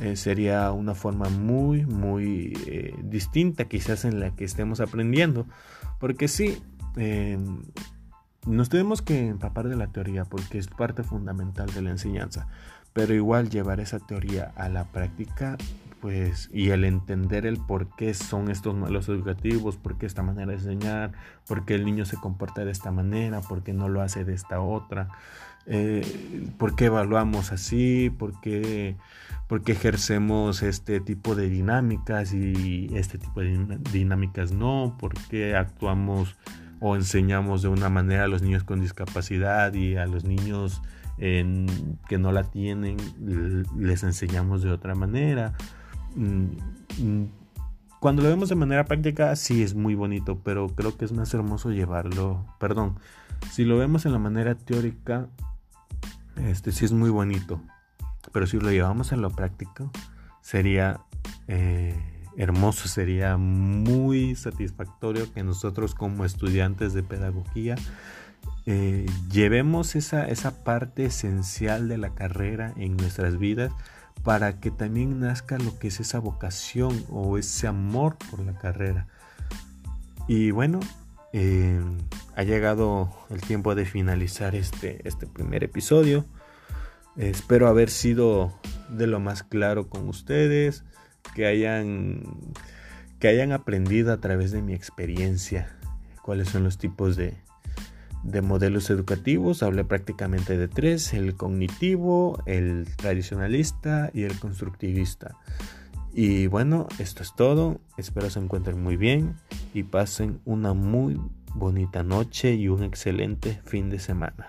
eh, 0.00 0.16
sería 0.16 0.70
una 0.72 0.94
forma 0.94 1.28
muy, 1.28 1.86
muy 1.86 2.52
eh, 2.66 2.94
distinta 3.04 3.66
quizás 3.66 4.04
en 4.04 4.18
la 4.18 4.34
que 4.34 4.44
estemos 4.44 4.80
aprendiendo. 4.80 5.46
Porque 6.00 6.26
sí, 6.26 6.60
em, 6.96 7.62
nos 8.46 8.68
tenemos 8.68 9.02
que 9.02 9.28
empapar 9.28 9.68
de 9.68 9.76
la 9.76 9.86
teoría 9.86 10.24
porque 10.24 10.58
es 10.58 10.66
parte 10.68 11.02
fundamental 11.02 11.72
de 11.72 11.82
la 11.82 11.90
enseñanza 11.90 12.48
pero 12.94 13.12
igual 13.12 13.50
llevar 13.50 13.80
esa 13.80 13.98
teoría 13.98 14.52
a 14.56 14.70
la 14.70 14.84
práctica 14.84 15.58
pues 16.00 16.50
y 16.52 16.68
el 16.68 16.84
entender 16.84 17.46
el 17.46 17.56
por 17.56 17.88
qué 17.96 18.12
son 18.12 18.50
estos 18.50 18.74
malos 18.74 19.08
educativos, 19.08 19.78
por 19.78 19.96
qué 19.96 20.04
esta 20.04 20.22
manera 20.22 20.48
de 20.48 20.58
enseñar, 20.58 21.12
por 21.46 21.64
qué 21.64 21.74
el 21.76 21.86
niño 21.86 22.04
se 22.04 22.18
comporta 22.18 22.62
de 22.64 22.72
esta 22.72 22.90
manera, 22.90 23.40
por 23.40 23.62
qué 23.62 23.72
no 23.72 23.88
lo 23.88 24.02
hace 24.02 24.22
de 24.22 24.34
esta 24.34 24.60
otra, 24.60 25.08
eh, 25.64 26.02
por 26.58 26.76
qué 26.76 26.86
evaluamos 26.86 27.52
así, 27.52 28.10
por 28.10 28.38
qué, 28.42 28.96
por 29.48 29.62
qué 29.62 29.72
ejercemos 29.72 30.62
este 30.62 31.00
tipo 31.00 31.34
de 31.34 31.48
dinámicas 31.48 32.34
y 32.34 32.90
este 32.92 33.16
tipo 33.16 33.40
de 33.40 33.78
dinámicas 33.90 34.52
no, 34.52 34.98
por 35.00 35.14
qué 35.30 35.56
actuamos 35.56 36.36
o 36.80 36.96
enseñamos 36.96 37.62
de 37.62 37.68
una 37.68 37.88
manera 37.88 38.24
a 38.24 38.28
los 38.28 38.42
niños 38.42 38.62
con 38.62 38.82
discapacidad 38.82 39.72
y 39.72 39.96
a 39.96 40.04
los 40.04 40.24
niños 40.24 40.82
que 41.16 42.18
no 42.18 42.32
la 42.32 42.44
tienen 42.44 42.96
les 43.78 44.02
enseñamos 44.02 44.62
de 44.62 44.70
otra 44.70 44.94
manera 44.94 45.54
Mm, 46.14 46.56
mm, 46.98 47.28
cuando 48.00 48.22
lo 48.22 48.28
vemos 48.28 48.48
de 48.48 48.54
manera 48.54 48.84
práctica, 48.84 49.34
sí 49.36 49.62
es 49.62 49.74
muy 49.74 49.94
bonito, 49.94 50.40
pero 50.44 50.68
creo 50.68 50.96
que 50.96 51.04
es 51.04 51.12
más 51.12 51.32
hermoso 51.34 51.70
llevarlo. 51.70 52.44
Perdón, 52.60 52.98
si 53.50 53.64
lo 53.64 53.78
vemos 53.78 54.06
en 54.06 54.12
la 54.12 54.18
manera 54.18 54.54
teórica, 54.54 55.28
este 56.36 56.72
sí 56.72 56.84
es 56.84 56.92
muy 56.92 57.10
bonito, 57.10 57.60
pero 58.32 58.46
si 58.46 58.58
lo 58.58 58.70
llevamos 58.70 59.12
en 59.12 59.22
lo 59.22 59.30
práctico, 59.30 59.90
sería 60.42 61.00
eh, 61.48 62.28
hermoso, 62.36 62.88
sería 62.88 63.36
muy 63.38 64.34
satisfactorio 64.34 65.32
que 65.32 65.42
nosotros 65.42 65.94
como 65.94 66.24
estudiantes 66.24 66.92
de 66.92 67.02
pedagogía 67.02 67.76
eh, 68.66 69.06
llevemos 69.30 69.94
esa, 69.94 70.26
esa 70.26 70.64
parte 70.64 71.04
esencial 71.04 71.88
de 71.88 71.98
la 71.98 72.14
carrera 72.14 72.72
en 72.76 72.96
nuestras 72.96 73.38
vidas 73.38 73.72
para 74.22 74.58
que 74.58 74.70
también 74.70 75.20
nazca 75.20 75.58
lo 75.58 75.78
que 75.78 75.88
es 75.88 76.00
esa 76.00 76.18
vocación 76.18 77.04
o 77.10 77.36
ese 77.36 77.66
amor 77.66 78.16
por 78.30 78.40
la 78.40 78.58
carrera. 78.58 79.06
Y 80.28 80.50
bueno, 80.50 80.80
eh, 81.34 81.78
ha 82.36 82.42
llegado 82.42 83.10
el 83.28 83.42
tiempo 83.42 83.74
de 83.74 83.84
finalizar 83.84 84.54
este, 84.54 85.06
este 85.06 85.26
primer 85.26 85.62
episodio. 85.62 86.24
espero 87.16 87.68
haber 87.68 87.90
sido 87.90 88.58
de 88.88 89.06
lo 89.06 89.20
más 89.20 89.42
claro 89.42 89.88
con 89.88 90.08
ustedes, 90.08 90.84
que 91.34 91.46
hayan, 91.46 92.22
que 93.18 93.28
hayan 93.28 93.52
aprendido 93.52 94.12
a 94.12 94.20
través 94.20 94.52
de 94.52 94.62
mi 94.62 94.72
experiencia 94.72 95.76
cuáles 96.22 96.48
son 96.48 96.64
los 96.64 96.78
tipos 96.78 97.16
de, 97.16 97.36
de 98.24 98.42
modelos 98.42 98.90
educativos, 98.90 99.62
hablé 99.62 99.84
prácticamente 99.84 100.56
de 100.56 100.66
tres, 100.66 101.12
el 101.12 101.36
cognitivo, 101.36 102.42
el 102.46 102.88
tradicionalista 102.96 104.10
y 104.12 104.22
el 104.24 104.38
constructivista. 104.38 105.36
Y 106.12 106.46
bueno, 106.46 106.88
esto 106.98 107.22
es 107.22 107.34
todo, 107.34 107.80
espero 107.96 108.30
se 108.30 108.40
encuentren 108.40 108.82
muy 108.82 108.96
bien 108.96 109.36
y 109.74 109.82
pasen 109.82 110.40
una 110.44 110.72
muy 110.72 111.20
bonita 111.54 112.02
noche 112.02 112.54
y 112.54 112.68
un 112.68 112.82
excelente 112.82 113.60
fin 113.64 113.90
de 113.90 113.98
semana. 113.98 114.48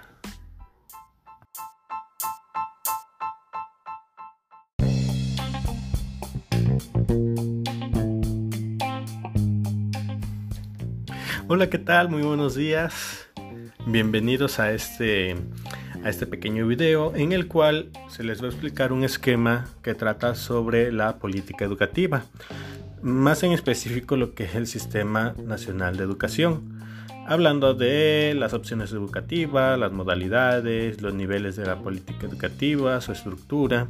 Hola, 11.47 11.69
¿qué 11.69 11.77
tal? 11.77 12.09
Muy 12.09 12.23
buenos 12.23 12.55
días. 12.55 13.24
Bienvenidos 13.87 14.59
a 14.59 14.71
este, 14.71 15.35
a 16.03 16.09
este 16.09 16.25
pequeño 16.25 16.65
video 16.65 17.15
en 17.15 17.33
el 17.33 17.47
cual 17.47 17.91
se 18.09 18.23
les 18.23 18.41
va 18.41 18.47
a 18.47 18.49
explicar 18.49 18.91
un 18.91 19.03
esquema 19.03 19.65
que 19.83 19.93
trata 19.93 20.33
sobre 20.33 20.91
la 20.91 21.17
política 21.17 21.65
educativa, 21.65 22.23
más 23.03 23.43
en 23.43 23.51
específico 23.51 24.17
lo 24.17 24.33
que 24.33 24.45
es 24.45 24.55
el 24.55 24.65
Sistema 24.65 25.35
Nacional 25.37 25.97
de 25.97 26.03
Educación, 26.03 26.79
hablando 27.27 27.75
de 27.75 28.33
las 28.35 28.53
opciones 28.53 28.91
educativas, 28.91 29.77
las 29.77 29.91
modalidades, 29.91 31.03
los 31.03 31.13
niveles 31.13 31.55
de 31.55 31.67
la 31.67 31.77
política 31.77 32.25
educativa, 32.25 32.99
su 33.01 33.11
estructura. 33.11 33.87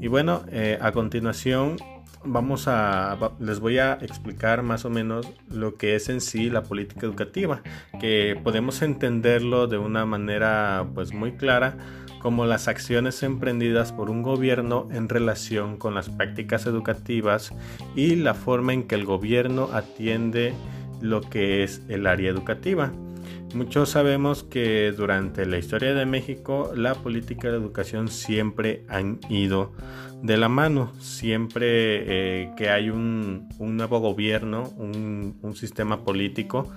Y 0.00 0.06
bueno, 0.06 0.44
eh, 0.52 0.78
a 0.80 0.92
continuación 0.92 1.78
vamos 2.24 2.68
a 2.68 3.16
les 3.38 3.60
voy 3.60 3.78
a 3.78 3.94
explicar 3.94 4.62
más 4.62 4.84
o 4.84 4.90
menos 4.90 5.32
lo 5.48 5.76
que 5.76 5.94
es 5.94 6.08
en 6.08 6.20
sí 6.20 6.50
la 6.50 6.62
política 6.62 7.06
educativa, 7.06 7.62
que 8.00 8.38
podemos 8.42 8.82
entenderlo 8.82 9.66
de 9.66 9.78
una 9.78 10.04
manera 10.06 10.86
pues 10.94 11.12
muy 11.12 11.32
clara 11.32 11.76
como 12.20 12.46
las 12.46 12.68
acciones 12.68 13.22
emprendidas 13.24 13.92
por 13.92 14.08
un 14.08 14.22
gobierno 14.22 14.88
en 14.92 15.08
relación 15.08 15.76
con 15.76 15.94
las 15.94 16.08
prácticas 16.08 16.66
educativas 16.66 17.52
y 17.96 18.14
la 18.14 18.34
forma 18.34 18.72
en 18.72 18.84
que 18.84 18.94
el 18.94 19.04
gobierno 19.04 19.70
atiende 19.72 20.54
lo 21.00 21.20
que 21.20 21.64
es 21.64 21.82
el 21.88 22.06
área 22.06 22.30
educativa. 22.30 22.92
Muchos 23.54 23.90
sabemos 23.90 24.44
que 24.44 24.92
durante 24.92 25.44
la 25.44 25.58
historia 25.58 25.92
de 25.94 26.06
México 26.06 26.72
la 26.74 26.94
política 26.94 27.50
de 27.50 27.58
educación 27.58 28.08
siempre 28.08 28.84
han 28.88 29.20
ido 29.28 29.72
de 30.22 30.38
la 30.38 30.48
mano. 30.48 30.90
Siempre 31.00 31.66
eh, 31.66 32.50
que 32.56 32.70
hay 32.70 32.88
un, 32.88 33.48
nuevo 33.58 34.00
gobierno, 34.00 34.64
un, 34.78 35.54
sistema 35.54 36.02
político, 36.02 36.72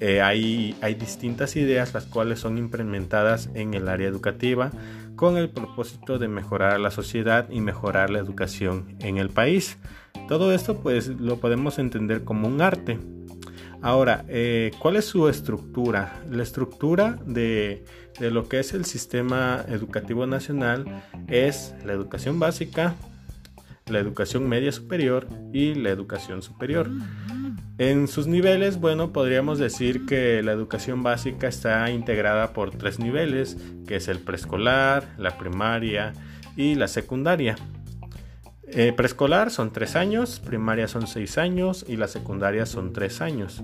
eh, 0.00 0.22
hay, 0.22 0.74
hay, 0.80 0.94
distintas 0.94 1.54
ideas 1.56 1.92
las 1.92 2.06
cuales 2.06 2.40
son 2.40 2.56
implementadas 2.56 3.50
en 3.54 3.74
el 3.74 3.88
área 3.88 4.08
educativa 4.08 4.70
con 5.16 5.36
el 5.36 5.50
propósito 5.50 6.18
de 6.18 6.28
mejorar 6.28 6.80
la 6.80 6.90
sociedad 6.90 7.48
y 7.50 7.60
mejorar 7.60 8.08
la 8.08 8.20
educación 8.20 8.96
en 9.00 9.18
el 9.18 9.28
país. 9.28 9.78
Todo 10.28 10.52
esto 10.52 10.80
pues 10.80 11.08
lo 11.08 11.40
podemos 11.40 11.78
entender 11.78 12.24
como 12.24 12.48
un 12.48 12.62
arte. 12.62 12.98
Ahora, 13.82 14.24
eh, 14.28 14.72
¿cuál 14.78 14.96
es 14.96 15.04
su 15.04 15.28
estructura? 15.28 16.20
La 16.30 16.42
estructura 16.42 17.18
de, 17.26 17.84
lo 18.20 18.48
que 18.48 18.60
es 18.60 18.74
el 18.74 18.84
sistema 18.84 19.64
educativo 19.68 20.26
nacional 20.26 21.02
es 21.28 21.74
la 21.84 21.92
educación 21.92 22.38
básica, 22.38 22.94
la 23.86 23.98
educación 23.98 24.48
media 24.48 24.72
superior 24.72 25.28
y 25.52 25.74
la 25.74 25.90
educación 25.90 26.42
superior. 26.42 26.90
En 27.78 28.08
sus 28.08 28.26
niveles, 28.26 28.80
bueno, 28.80 29.12
podríamos 29.12 29.58
decir 29.58 30.06
que 30.06 30.42
la 30.42 30.52
educación 30.52 31.02
básica 31.02 31.46
está 31.46 31.90
integrada 31.90 32.52
por 32.52 32.70
tres 32.70 32.98
niveles, 32.98 33.56
que 33.86 33.96
es 33.96 34.08
el 34.08 34.18
preescolar, 34.18 35.14
la 35.18 35.36
primaria 35.36 36.14
y 36.56 36.74
la 36.74 36.88
secundaria. 36.88 37.56
Eh, 38.68 38.92
preescolar 38.96 39.50
son 39.50 39.72
tres 39.72 39.94
años, 39.94 40.40
primaria 40.44 40.88
son 40.88 41.06
seis 41.06 41.38
años 41.38 41.84
y 41.88 41.96
la 41.96 42.08
secundaria 42.08 42.66
son 42.66 42.92
tres 42.92 43.20
años. 43.20 43.62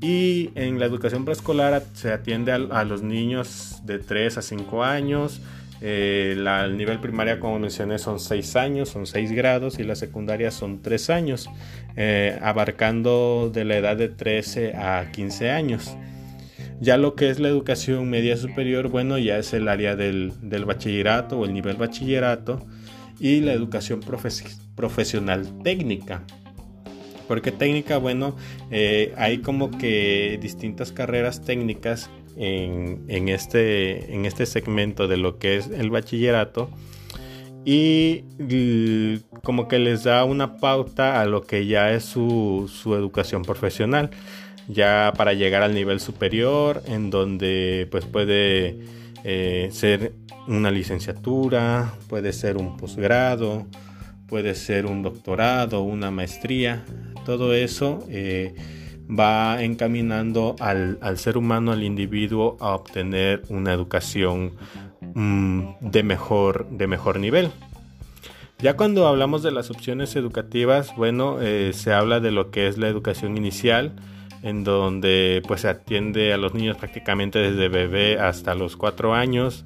Y 0.00 0.50
en 0.54 0.78
la 0.78 0.86
educación 0.86 1.24
preescolar 1.24 1.82
se 1.94 2.12
atiende 2.12 2.52
a, 2.52 2.84
los 2.84 3.02
niños 3.02 3.80
de 3.84 3.98
3 3.98 4.36
a 4.36 4.42
5 4.42 4.84
años. 4.84 5.40
Eh, 5.80 6.34
la, 6.36 6.66
el 6.66 6.76
nivel 6.76 7.00
primaria, 7.00 7.40
como 7.40 7.58
mencioné, 7.58 7.98
son 7.98 8.20
6 8.20 8.56
años, 8.56 8.90
son 8.90 9.06
6 9.06 9.32
grados, 9.32 9.78
y 9.78 9.82
la 9.82 9.94
secundaria 9.94 10.50
son 10.50 10.82
3 10.82 11.08
años, 11.08 11.48
eh, 11.96 12.38
abarcando 12.42 13.50
de 13.50 13.64
la 13.64 13.76
edad 13.78 13.96
de 13.96 14.10
13 14.10 14.74
a 14.76 15.10
15 15.10 15.50
años. 15.50 15.96
Ya 16.80 16.98
lo 16.98 17.14
que 17.14 17.30
es 17.30 17.40
la 17.40 17.48
educación 17.48 18.10
media 18.10 18.36
superior, 18.36 18.88
bueno, 18.88 19.16
ya 19.16 19.38
es 19.38 19.54
el 19.54 19.68
área 19.68 19.96
del, 19.96 20.34
del 20.42 20.66
bachillerato 20.66 21.38
o 21.38 21.46
el 21.46 21.54
nivel 21.54 21.76
bachillerato, 21.76 22.66
y 23.18 23.40
la 23.40 23.52
educación 23.52 24.00
profesional 24.74 25.62
técnica. 25.62 26.24
Porque 27.28 27.52
técnica, 27.52 27.98
bueno, 27.98 28.36
eh, 28.70 29.14
hay 29.16 29.38
como 29.38 29.70
que 29.70 30.38
distintas 30.42 30.92
carreras 30.92 31.42
técnicas 31.42 32.10
en, 32.36 33.28
este, 33.28 34.12
en 34.14 34.26
este 34.26 34.46
segmento 34.46 35.08
de 35.08 35.16
lo 35.16 35.38
que 35.38 35.56
es 35.56 35.68
el 35.68 35.90
bachillerato 35.90 36.70
y 37.64 38.24
como 39.42 39.68
que 39.68 39.78
les 39.78 40.04
da 40.04 40.24
una 40.24 40.56
pauta 40.56 41.20
a 41.20 41.26
lo 41.26 41.42
que 41.42 41.66
ya 41.66 41.92
es 41.92 42.04
su, 42.04 42.68
educación 42.86 43.42
profesional 43.42 44.10
ya 44.68 45.12
para 45.16 45.32
llegar 45.34 45.62
al 45.62 45.74
nivel 45.74 46.00
superior 46.00 46.82
en 46.86 47.10
donde 47.10 47.86
pues 47.90 48.04
puede 48.04 48.78
eh, 49.24 49.68
ser 49.72 50.12
una 50.46 50.70
licenciatura, 50.70 51.94
puede 52.08 52.32
ser 52.32 52.56
un 52.56 52.76
posgrado, 52.76 53.66
puede 54.26 54.54
ser 54.54 54.86
un 54.86 55.02
doctorado, 55.02 55.82
una 55.82 56.10
maestría. 56.10 56.84
Todo 57.24 57.54
eso 57.54 58.04
eh, 58.08 58.54
va 59.08 59.62
encaminando 59.62 60.56
al, 60.60 60.98
ser 61.18 61.36
humano, 61.36 61.72
al 61.72 61.82
individuo, 61.82 62.56
a 62.60 62.74
obtener 62.74 63.42
una 63.48 63.72
educación 63.72 64.52
mm, 65.14 65.62
de, 65.80 66.02
mejor, 66.02 66.68
de 66.70 66.86
mejor 66.86 67.18
nivel. 67.18 67.50
Ya 68.58 68.76
cuando 68.76 69.06
hablamos 69.06 69.42
de 69.42 69.50
las 69.50 69.70
opciones 69.70 70.16
educativas, 70.16 70.94
bueno, 70.96 71.38
eh, 71.40 71.72
se 71.74 71.92
habla 71.92 72.20
de 72.20 72.30
lo 72.30 72.50
que 72.50 72.68
es 72.68 72.78
la 72.78 72.88
educación 72.88 73.36
inicial, 73.36 73.92
en 74.42 74.62
donde 74.62 75.42
pues 75.46 75.62
se 75.62 75.68
atiende 75.68 76.32
a 76.32 76.36
los 76.36 76.54
niños 76.54 76.76
prácticamente 76.76 77.38
desde 77.38 77.68
bebé 77.68 78.18
hasta 78.18 78.54
los 78.54 78.76
cuatro 78.76 79.14
años 79.14 79.64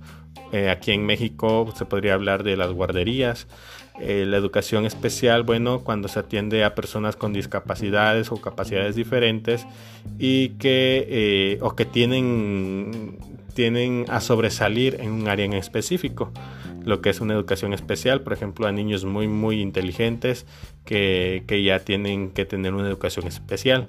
Eh, 0.52 0.70
aquí 0.70 0.92
en 0.92 1.04
México 1.04 1.72
se 1.76 1.84
podría 1.84 2.14
hablar 2.14 2.42
de 2.42 2.56
las 2.56 2.72
guarderías, 2.72 3.46
eh, 4.00 4.24
la 4.26 4.36
educación 4.36 4.86
especial, 4.86 5.42
bueno, 5.42 5.80
cuando 5.80 6.08
se 6.08 6.20
atiende 6.20 6.64
a 6.64 6.74
personas 6.74 7.16
con 7.16 7.32
discapacidades 7.32 8.30
o 8.30 8.40
capacidades 8.40 8.94
diferentes 8.96 9.66
y 10.18 10.50
que 10.50 11.06
eh, 11.08 11.58
o 11.60 11.74
que 11.74 11.84
tienen 11.84 13.18
tienen 13.54 14.04
a 14.08 14.20
sobresalir 14.20 14.98
en 15.00 15.10
un 15.10 15.28
área 15.28 15.44
en 15.44 15.52
específico 15.52 16.32
lo 16.84 17.02
que 17.02 17.10
es 17.10 17.20
una 17.20 17.34
educación 17.34 17.74
especial, 17.74 18.22
por 18.22 18.32
ejemplo, 18.32 18.66
a 18.66 18.72
niños 18.72 19.04
muy, 19.04 19.28
muy 19.28 19.60
inteligentes 19.60 20.46
que, 20.84 21.44
ya 21.62 21.80
tienen 21.80 22.30
que 22.30 22.46
tener 22.46 22.72
una 22.72 22.88
educación 22.88 23.26
especial. 23.26 23.88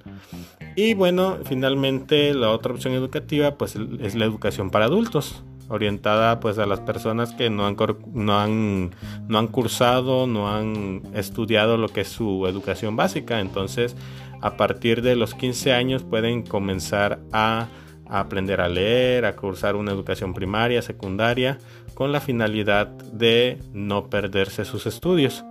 Y 0.76 0.96
bueno, 0.96 1.38
finalmente 1.46 2.34
la 2.34 2.50
otra 2.50 2.74
opción 2.74 2.94
educativa 2.94 3.58
pues 3.58 3.78
es 4.02 4.16
la 4.16 4.26
educación 4.26 4.70
para 4.70 4.86
adultos, 4.86 5.44
orientada 5.70 6.40
pues 6.40 6.58
a 6.58 6.66
las 6.66 6.82
personas 6.82 7.34
que 7.34 7.50
no 7.50 7.66
han, 7.66 7.78
no 8.14 8.40
han, 8.40 8.92
no 9.28 9.40
han 9.40 9.48
cursado, 9.48 10.28
no 10.28 10.54
han 10.54 11.04
estudiado 11.14 11.78
lo 11.78 11.88
que 11.88 12.02
es 12.02 12.10
su 12.10 12.46
educación 12.48 12.96
básica. 12.96 13.40
Entonces, 13.40 13.96
a 14.42 14.58
partir 14.58 15.02
de 15.02 15.16
los 15.16 15.36
15 15.36 15.74
años 15.74 16.04
pueden 16.04 16.44
comenzar 16.44 17.20
a 17.32 17.68
aprender 18.10 18.60
a 18.60 18.68
leer, 18.68 19.26
a 19.26 19.36
cursar 19.36 19.76
una 19.76 19.92
educación 19.92 20.34
primaria, 20.34 20.82
secundaria, 20.82 21.60
con 21.94 22.12
la 22.12 22.20
finalidad 22.20 22.88
de 22.88 23.60
no 23.72 24.10
perderse 24.10 24.66
sus 24.66 24.86
estudios. 24.86 25.46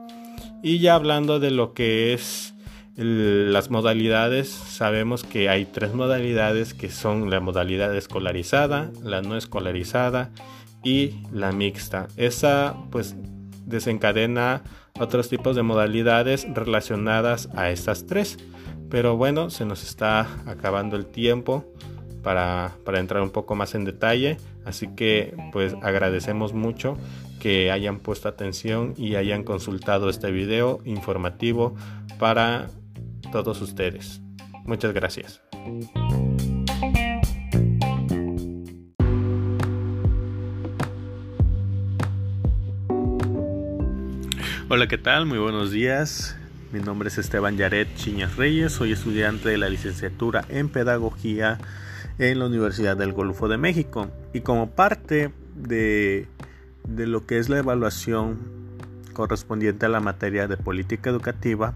Y 0.62 0.80
ya 0.80 0.94
hablando 0.94 1.38
de 1.38 1.52
lo 1.52 1.72
que 1.72 2.12
es 2.12 2.54
las 2.98 3.70
modalidades, 3.70 4.48
sabemos 4.48 5.22
que 5.22 5.48
hay 5.48 5.64
tres 5.66 5.94
modalidades 5.94 6.74
que 6.74 6.90
son 6.90 7.30
la 7.30 7.38
modalidad 7.38 7.94
escolarizada, 7.94 8.90
la 9.04 9.22
no 9.22 9.36
escolarizada 9.36 10.30
y 10.82 11.14
la 11.32 11.52
mixta. 11.52 12.08
Esa 12.16 12.74
pues 12.90 13.14
desencadena 13.66 14.62
otros 14.98 15.28
tipos 15.28 15.54
de 15.54 15.62
modalidades 15.62 16.46
relacionadas 16.52 17.48
a 17.54 17.70
estas 17.70 18.06
tres. 18.06 18.36
Pero 18.90 19.16
bueno, 19.16 19.50
se 19.50 19.64
nos 19.64 19.84
está 19.84 20.26
acabando 20.46 20.96
el 20.96 21.06
tiempo 21.06 21.64
para, 22.22 22.74
entrar 22.94 23.22
un 23.22 23.30
poco 23.30 23.54
más 23.54 23.74
en 23.74 23.84
detalle. 23.84 24.38
Así 24.64 24.88
que 24.88 25.36
pues 25.52 25.74
agradecemos 25.82 26.52
mucho 26.52 26.96
que 27.38 27.70
hayan 27.70 28.00
puesto 28.00 28.28
atención 28.28 28.94
y 28.96 29.14
hayan 29.14 29.44
consultado 29.44 30.10
este 30.10 30.32
video 30.32 30.80
informativo 30.84 31.76
para 32.18 32.66
todos 33.30 33.60
ustedes. 33.62 34.20
Muchas 34.64 34.92
gracias. 34.92 35.40
Hola, 44.70 44.86
¿qué 44.86 44.98
tal? 44.98 45.24
Muy 45.24 45.38
buenos 45.38 45.70
días. 45.70 46.36
Mi 46.72 46.80
nombre 46.80 47.08
es 47.08 47.16
Esteban 47.16 47.56
Yaret 47.56 47.88
Chiñas 47.96 48.36
Reyes, 48.36 48.72
soy 48.72 48.92
estudiante 48.92 49.48
de 49.48 49.56
la 49.56 49.70
licenciatura 49.70 50.44
en 50.50 50.68
Pedagogía 50.68 51.58
en 52.18 52.38
la 52.38 52.46
Universidad 52.46 52.94
del 52.94 53.14
Golfo 53.14 53.48
de 53.48 53.56
México. 53.56 54.10
Y 54.34 54.40
como 54.40 54.70
parte 54.70 55.30
de, 55.54 56.28
de 56.86 57.06
lo 57.06 57.24
que 57.24 57.38
es 57.38 57.48
la 57.48 57.58
evaluación 57.58 58.38
correspondiente 59.14 59.86
a 59.86 59.88
la 59.88 60.00
materia 60.00 60.46
de 60.46 60.58
política 60.58 61.08
educativa, 61.08 61.74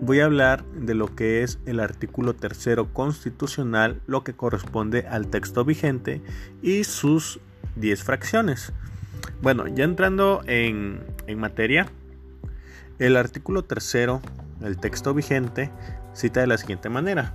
voy 0.00 0.20
a 0.20 0.24
hablar 0.24 0.64
de 0.74 0.94
lo 0.94 1.14
que 1.14 1.42
es 1.42 1.58
el 1.66 1.80
artículo 1.80 2.34
tercero 2.34 2.92
constitucional, 2.92 4.00
lo 4.06 4.24
que 4.24 4.34
corresponde 4.34 5.06
al 5.08 5.28
texto 5.28 5.64
vigente 5.64 6.20
y 6.62 6.84
sus 6.84 7.40
10 7.76 8.02
fracciones. 8.02 8.72
Bueno, 9.40 9.66
ya 9.68 9.84
entrando 9.84 10.42
en, 10.46 11.00
en 11.26 11.38
materia, 11.38 11.86
el 12.98 13.16
artículo 13.16 13.64
tercero, 13.64 14.20
el 14.60 14.78
texto 14.78 15.14
vigente, 15.14 15.70
cita 16.14 16.40
de 16.40 16.46
la 16.46 16.58
siguiente 16.58 16.88
manera. 16.88 17.34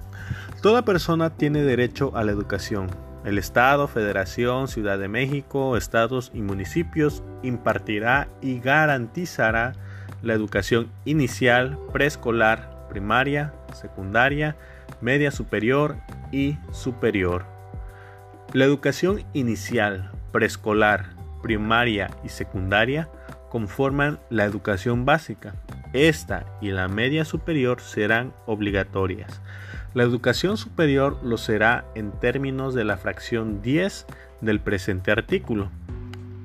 Toda 0.62 0.84
persona 0.84 1.32
tiene 1.32 1.64
derecho 1.64 2.16
a 2.16 2.24
la 2.24 2.32
educación. 2.32 2.90
El 3.26 3.38
Estado, 3.38 3.88
Federación, 3.88 4.68
Ciudad 4.68 5.00
de 5.00 5.08
México, 5.08 5.76
estados 5.76 6.32
y 6.34 6.42
municipios 6.42 7.24
impartirá 7.44 8.30
y 8.42 8.60
garantizará 8.60 9.74
la 10.22 10.34
educación 10.34 10.90
inicial, 11.06 11.78
preescolar, 11.92 12.88
primaria, 12.90 13.54
secundaria, 13.74 14.56
media 15.02 15.32
superior 15.32 15.98
y 16.32 16.58
superior. 16.72 17.46
La 18.54 18.66
educación 18.66 19.24
inicial, 19.34 20.12
preescolar, 20.32 21.16
primaria 21.42 22.10
y 22.24 22.30
secundaria 22.30 23.10
conforman 23.50 24.20
la 24.30 24.46
educación 24.46 25.06
básica. 25.06 25.56
Esta 25.94 26.46
y 26.62 26.70
la 26.70 26.88
media 26.88 27.26
superior 27.26 27.82
serán 27.82 28.34
obligatorias. 28.46 29.42
La 29.94 30.04
educación 30.04 30.58
superior 30.58 31.18
lo 31.24 31.38
será 31.38 31.86
en 31.96 32.12
términos 32.12 32.74
de 32.74 32.84
la 32.84 32.98
fracción 32.98 33.62
10 33.62 34.06
del 34.42 34.60
presente 34.60 35.12
artículo. 35.12 35.72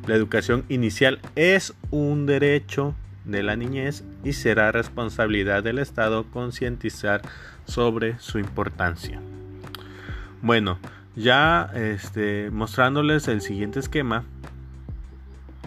La 0.06 0.14
educación 0.14 0.64
inicial 0.68 1.20
es 1.36 1.74
un 1.90 2.26
derecho 2.26 2.94
de 3.24 3.42
la 3.42 3.56
niñez 3.56 4.04
y 4.24 4.32
será 4.32 4.72
responsabilidad 4.72 5.62
del 5.62 5.78
Estado 5.78 6.24
concientizar 6.24 7.22
sobre 7.64 8.18
su 8.18 8.38
importancia. 8.38 9.20
Bueno, 10.40 10.78
ya 11.14 11.70
este, 11.74 12.50
mostrándoles 12.50 13.28
el 13.28 13.40
siguiente 13.40 13.78
esquema 13.78 14.24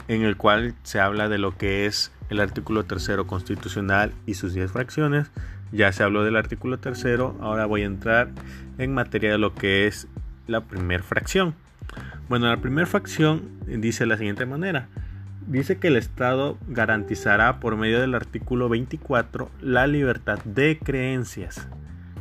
en 0.07 0.23
el 0.23 0.37
cual 0.37 0.75
se 0.83 0.99
habla 0.99 1.29
de 1.29 1.37
lo 1.37 1.57
que 1.57 1.85
es 1.85 2.11
el 2.29 2.39
artículo 2.39 2.85
tercero 2.85 3.27
constitucional 3.27 4.11
y 4.25 4.33
sus 4.33 4.53
10 4.53 4.71
fracciones, 4.71 5.31
ya 5.71 5.91
se 5.91 6.03
habló 6.03 6.23
del 6.23 6.35
artículo 6.35 6.79
tercero, 6.79 7.37
ahora 7.41 7.65
voy 7.65 7.83
a 7.83 7.85
entrar 7.85 8.29
en 8.77 8.93
materia 8.93 9.31
de 9.31 9.37
lo 9.37 9.53
que 9.55 9.87
es 9.87 10.07
la 10.47 10.61
primera 10.61 11.03
fracción. 11.03 11.55
Bueno, 12.29 12.47
la 12.47 12.57
primera 12.57 12.87
fracción 12.87 13.43
dice 13.65 14.03
de 14.03 14.07
la 14.07 14.17
siguiente 14.17 14.45
manera. 14.45 14.87
Dice 15.47 15.77
que 15.77 15.89
el 15.89 15.95
Estado 15.95 16.58
garantizará 16.67 17.60
por 17.60 17.75
medio 17.75 18.01
del 18.01 18.15
artículo 18.15 18.67
24 18.67 19.51
la 19.62 19.86
libertad 19.86 20.39
de 20.43 20.79
creencias. 20.79 21.67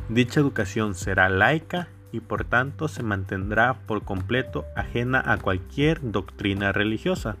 Dicha 0.09 0.39
educación 0.39 0.93
será 0.93 1.27
laica 1.27 1.87
y 2.15 2.21
por 2.21 2.45
tanto 2.45 2.87
se 2.87 3.03
mantendrá 3.03 3.73
por 3.85 4.03
completo 4.03 4.65
ajena 4.75 5.21
a 5.25 5.37
cualquier 5.37 5.99
doctrina 6.01 6.71
religiosa. 6.71 7.35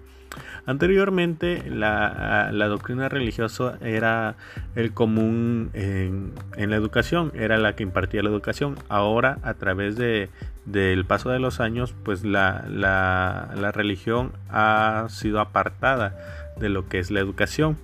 Anteriormente 0.65 1.63
la, 1.69 2.51
doctrina 2.51 3.07
religiosa 3.07 3.77
era 3.81 4.35
el 4.75 4.93
común 4.93 5.69
en, 5.73 6.33
la 6.57 6.75
educación, 6.75 7.31
era 7.35 7.57
la 7.57 7.75
que 7.75 7.83
impartía 7.83 8.21
la 8.21 8.29
educación. 8.29 8.75
Ahora 8.89 9.37
a 9.43 9.53
través 9.53 9.95
de, 9.95 10.29
del 10.65 11.05
paso 11.05 11.29
de 11.29 11.39
los 11.39 11.61
años 11.61 11.95
pues 12.03 12.25
la, 12.25 12.65
la 12.67 13.71
religión 13.71 14.33
ha 14.49 15.05
sido 15.09 15.39
apartada 15.39 16.17
de 16.59 16.67
lo 16.67 16.89
que 16.89 16.99
es 16.99 17.11
la 17.11 17.21
educación 17.21 17.77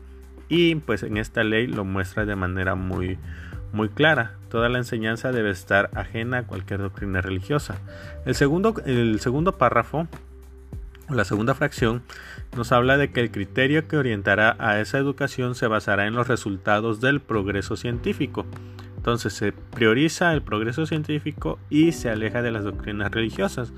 y 0.50 0.76
pues 0.76 1.04
en 1.04 1.16
esta 1.16 1.46
ley 1.46 1.68
lo 1.68 1.86
muestra 1.86 2.26
de 2.26 2.36
manera 2.36 2.76
muy, 2.76 3.18
muy 3.74 3.90
clara. 3.90 4.36
Toda 4.50 4.70
la 4.70 4.78
enseñanza 4.78 5.32
debe 5.32 5.52
estar 5.52 5.90
ajena 5.96 6.40
a 6.40 6.44
cualquier 6.44 6.82
doctrina 6.82 7.22
religiosa. 7.22 7.80
El 8.26 8.36
segundo, 8.36 8.76
el 8.86 9.20
segundo 9.20 9.58
párrafo 9.58 10.08
la 11.16 11.26
segunda 11.26 11.54
fracción 11.54 12.04
nos 12.56 12.72
habla 12.72 12.98
de 12.98 13.12
que 13.12 13.20
el 13.20 13.32
criterio 13.32 13.88
que 13.88 13.98
orientará 13.98 14.56
a 14.60 14.80
esa 14.80 14.98
educación 14.98 15.56
se 15.56 15.68
basará 15.68 16.08
en 16.08 16.14
los 16.14 16.28
resultados 16.28 17.02
del 17.02 17.20
progreso 17.20 17.76
científico. 17.76 18.46
Entonces 18.96 19.34
se 19.34 19.52
prioriza 19.52 20.34
el 20.34 20.42
progreso 20.42 20.86
científico 20.86 21.60
y 21.70 21.92
se 21.92 22.10
aleja 22.10 22.42
de 22.42 22.52
las 22.52 22.64
doctrinas 22.64 23.12
religiosas. 23.12 23.74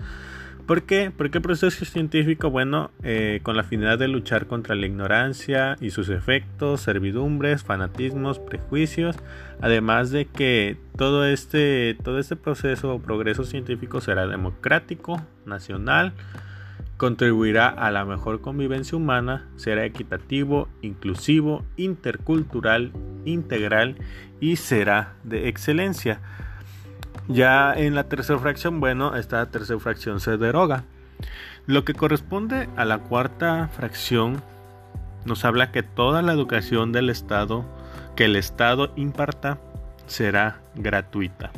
¿Por 0.66 0.84
qué? 0.84 1.12
Porque 1.16 1.40
el 1.40 1.42
proceso 1.42 1.84
científico, 1.84 2.50
bueno, 2.50 2.92
eh, 3.04 3.42
con 3.44 3.58
la 3.58 3.64
finalidad 3.64 4.00
de 4.00 4.08
luchar 4.08 4.48
contra 4.48 4.76
la 4.76 4.86
ignorancia 4.86 5.76
y 5.82 5.90
sus 5.90 6.08
efectos, 6.08 6.80
servidumbres, 6.80 7.64
fanatismos, 7.64 8.40
prejuicios, 8.40 9.18
además 9.60 10.12
de 10.12 10.26
que 10.26 10.78
todo 10.98 11.26
este, 11.26 11.98
todo 12.02 12.18
este 12.18 12.38
proceso 12.38 12.96
o 12.96 13.00
progreso 13.00 13.44
científico 13.44 14.00
será 14.00 14.26
democrático, 14.26 15.22
nacional, 15.46 16.14
contribuirá 16.96 17.68
a 17.68 17.92
la 17.92 18.06
mejor 18.06 18.40
convivencia 18.40 18.98
humana, 18.98 19.50
será 19.58 19.84
equitativo, 19.84 20.70
inclusivo, 20.82 21.66
intercultural, 21.76 22.94
integral 23.26 23.98
y 24.40 24.56
será 24.56 25.16
de 25.26 25.50
excelencia. 25.50 26.22
Ya 27.28 27.74
en 27.74 27.96
la 27.96 28.06
tercera 28.06 28.40
fracción, 28.40 28.80
bueno, 28.80 29.16
esta 29.16 29.46
tercera 29.50 29.80
fracción 29.80 30.20
se 30.20 30.38
deroga. 30.38 30.84
Lo 31.66 31.86
que 31.86 31.94
corresponde 31.94 32.68
a 32.76 32.86
la 32.86 33.00
cuarta 33.00 33.70
fracción 33.70 34.42
nos 35.26 35.46
habla 35.46 35.72
que 35.72 35.84
toda 35.84 36.22
la 36.22 36.34
educación 36.34 36.92
del 36.92 37.10
Estado 37.10 37.66
que 38.16 38.26
el 38.26 38.36
Estado 38.36 38.92
imparta 38.96 39.58
será 40.06 40.60
gratuita. 40.76 41.52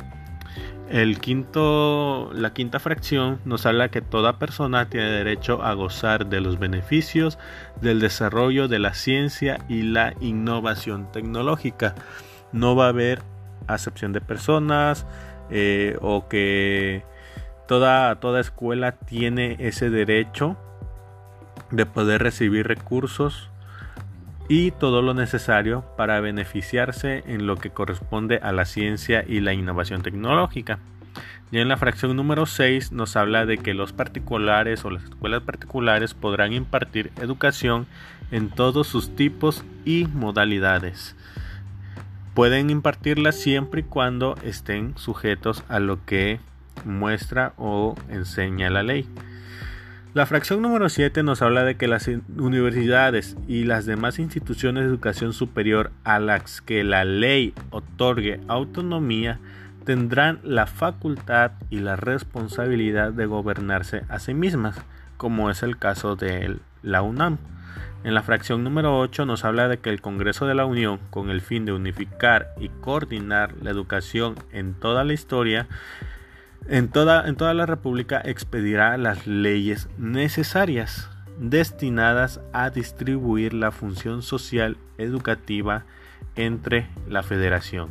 El 0.89 1.19
quinto, 1.19 2.29
la 2.33 2.53
quinta 2.53 2.79
fracción 2.79 3.39
nos 3.43 3.65
habla 3.65 3.89
que 3.89 4.01
toda 4.01 4.37
persona 4.37 4.87
tiene 4.87 5.09
derecho 5.09 5.63
a 5.63 5.73
gozar 5.73 6.27
de 6.27 6.41
los 6.41 6.59
beneficios 6.59 7.39
del 7.81 7.99
desarrollo 7.99 8.67
de 8.67 8.77
la 8.77 8.93
ciencia 8.93 9.65
y 9.67 9.81
la 9.81 10.13
innovación 10.21 11.11
tecnológica. 11.11 11.95
No 12.51 12.75
va 12.75 12.85
a 12.85 12.89
haber 12.89 13.23
acepción 13.67 14.13
de 14.13 14.21
personas 14.21 15.07
eh, 15.49 15.97
o 16.01 16.27
que 16.27 17.03
toda, 17.67 18.15
toda 18.19 18.39
escuela 18.39 18.93
tiene 18.93 19.57
ese 19.59 19.89
derecho 19.89 20.57
de 21.71 21.85
poder 21.85 22.21
recibir 22.21 22.67
recursos 22.67 23.49
y 24.47 24.71
todo 24.71 25.01
lo 25.01 25.13
necesario 25.13 25.83
para 25.97 26.19
beneficiarse 26.19 27.23
en 27.27 27.47
lo 27.47 27.57
que 27.57 27.71
corresponde 27.71 28.37
a 28.37 28.51
la 28.51 28.65
ciencia 28.65 29.25
y 29.27 29.39
la 29.39 29.53
innovación 29.53 30.01
tecnológica. 30.01 30.79
Y 31.51 31.59
en 31.59 31.67
la 31.67 31.77
fracción 31.77 32.15
número 32.15 32.45
6 32.45 32.91
nos 32.91 33.15
habla 33.15 33.45
de 33.45 33.57
que 33.57 33.73
los 33.73 33.93
particulares 33.93 34.83
o 34.85 34.89
las 34.89 35.03
escuelas 35.03 35.41
particulares 35.41 36.13
podrán 36.13 36.53
impartir 36.53 37.11
educación 37.21 37.87
en 38.31 38.49
todos 38.49 38.87
sus 38.87 39.15
tipos 39.15 39.63
y 39.85 40.07
modalidades. 40.07 41.15
Pueden 42.35 42.69
impartirla 42.69 43.31
siempre 43.31 43.79
y 43.81 43.83
cuando 43.85 44.35
estén 44.43 44.97
sujetos 44.97 45.63
a 45.69 45.79
lo 45.79 46.05
que 46.05 46.39
muestra 46.83 47.53
o 47.55 47.95
enseña 48.09 48.69
la 48.69 48.83
ley. 48.83 49.07
La 50.13 50.25
fracción 50.25 50.61
número 50.61 50.89
7 50.89 51.23
nos 51.23 51.41
habla 51.41 51.63
de 51.63 51.77
que 51.77 51.87
las 51.87 52.09
universidades 52.37 53.37
y 53.47 53.63
las 53.63 53.85
demás 53.85 54.19
instituciones 54.19 54.83
de 54.83 54.89
educación 54.89 55.31
superior 55.31 55.91
a 56.03 56.19
las 56.19 56.59
que 56.59 56.83
la 56.83 57.05
ley 57.05 57.53
otorgue 57.69 58.41
autonomía 58.49 59.39
tendrán 59.85 60.39
la 60.43 60.67
facultad 60.67 61.51
y 61.69 61.79
la 61.79 61.95
responsabilidad 61.95 63.13
de 63.13 63.27
gobernarse 63.27 64.03
a 64.09 64.19
sí 64.19 64.33
mismas, 64.33 64.77
como 65.15 65.49
es 65.49 65.63
el 65.63 65.77
caso 65.77 66.17
de 66.17 66.57
la 66.83 67.01
UNAM. 67.01 67.37
En 68.05 68.13
la 68.13 68.21
fracción 68.21 68.63
número 68.63 68.99
8 68.99 69.25
nos 69.25 69.45
habla 69.45 69.67
de 69.67 69.79
que 69.79 69.89
el 69.89 69.99
Congreso 69.99 70.45
de 70.45 70.53
la 70.53 70.67
Unión, 70.67 70.99
con 71.09 71.31
el 71.31 71.41
fin 71.41 71.65
de 71.65 71.73
unificar 71.73 72.53
y 72.59 72.69
coordinar 72.69 73.55
la 73.63 73.71
educación 73.71 74.35
en 74.51 74.75
toda 74.75 75.03
la 75.03 75.13
historia, 75.13 75.67
en 76.67 76.89
toda, 76.89 77.27
en 77.27 77.35
toda 77.35 77.55
la 77.55 77.65
República 77.65 78.21
expedirá 78.23 78.95
las 78.97 79.25
leyes 79.25 79.89
necesarias 79.97 81.09
destinadas 81.39 82.41
a 82.53 82.69
distribuir 82.69 83.55
la 83.55 83.71
función 83.71 84.21
social 84.21 84.77
educativa 84.99 85.85
entre 86.35 86.87
la 87.09 87.23
federación. 87.23 87.89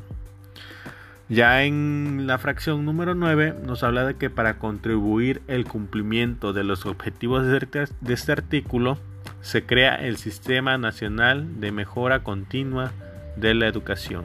Ya 1.29 1.65
en 1.65 2.29
la 2.29 2.39
fracción 2.39 2.85
número 2.85 3.17
9 3.17 3.57
nos 3.67 3.83
habla 3.83 4.07
de 4.07 4.15
que 4.15 4.31
para 4.31 4.61
contribuir 4.61 5.43
el 5.49 5.65
cumplimiento 5.65 6.53
de 6.53 6.63
los 6.63 6.87
objetivos 6.87 7.45
de 7.49 7.89
este 8.13 8.31
artículo 8.31 8.97
se 9.45 9.63
crea 9.63 9.97
el 9.97 10.17
Sistema 10.17 10.79
Nacional 10.79 11.61
de 11.61 11.71
Mejora 11.71 12.23
Continua 12.23 12.93
de 13.37 13.53
la 13.53 13.67
Educación. 13.67 14.25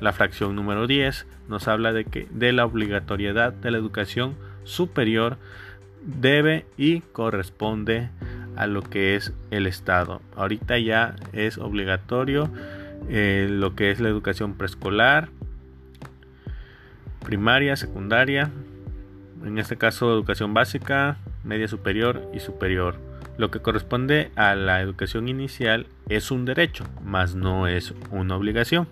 La 0.00 0.12
fracción 0.12 0.54
número 0.54 0.86
10 0.86 1.26
nos 1.48 1.66
habla 1.66 1.94
de 1.94 2.04
que 2.04 2.28
de 2.30 2.52
la 2.52 2.66
obligatoriedad 2.66 3.54
de 3.54 3.70
la 3.70 3.78
educación 3.78 4.36
superior 4.64 5.38
debe 6.02 6.66
y 6.76 7.00
corresponde 7.00 8.10
a 8.54 8.66
lo 8.66 8.82
que 8.82 9.16
es 9.16 9.32
el 9.50 9.66
Estado. 9.66 10.20
Ahorita 10.36 10.76
ya 10.78 11.16
es 11.32 11.56
obligatorio 11.56 12.50
eh, 13.08 13.48
lo 13.50 13.74
que 13.74 13.90
es 13.90 13.98
la 13.98 14.10
educación 14.10 14.52
preescolar, 14.58 15.30
primaria, 17.24 17.76
secundaria, 17.76 18.50
en 19.42 19.56
este 19.56 19.78
caso 19.78 20.12
educación 20.12 20.52
básica, 20.52 21.16
media 21.44 21.66
superior 21.66 22.28
y 22.34 22.40
superior. 22.40 23.09
Lo 23.40 23.50
que 23.50 23.60
corresponde 23.60 24.30
a 24.36 24.54
la 24.54 24.82
educación 24.82 25.26
inicial 25.26 25.86
es 26.10 26.30
un 26.30 26.44
derecho, 26.44 26.84
mas 27.02 27.34
no 27.34 27.68
es 27.68 27.94
una 28.10 28.36
obligación. 28.36 28.86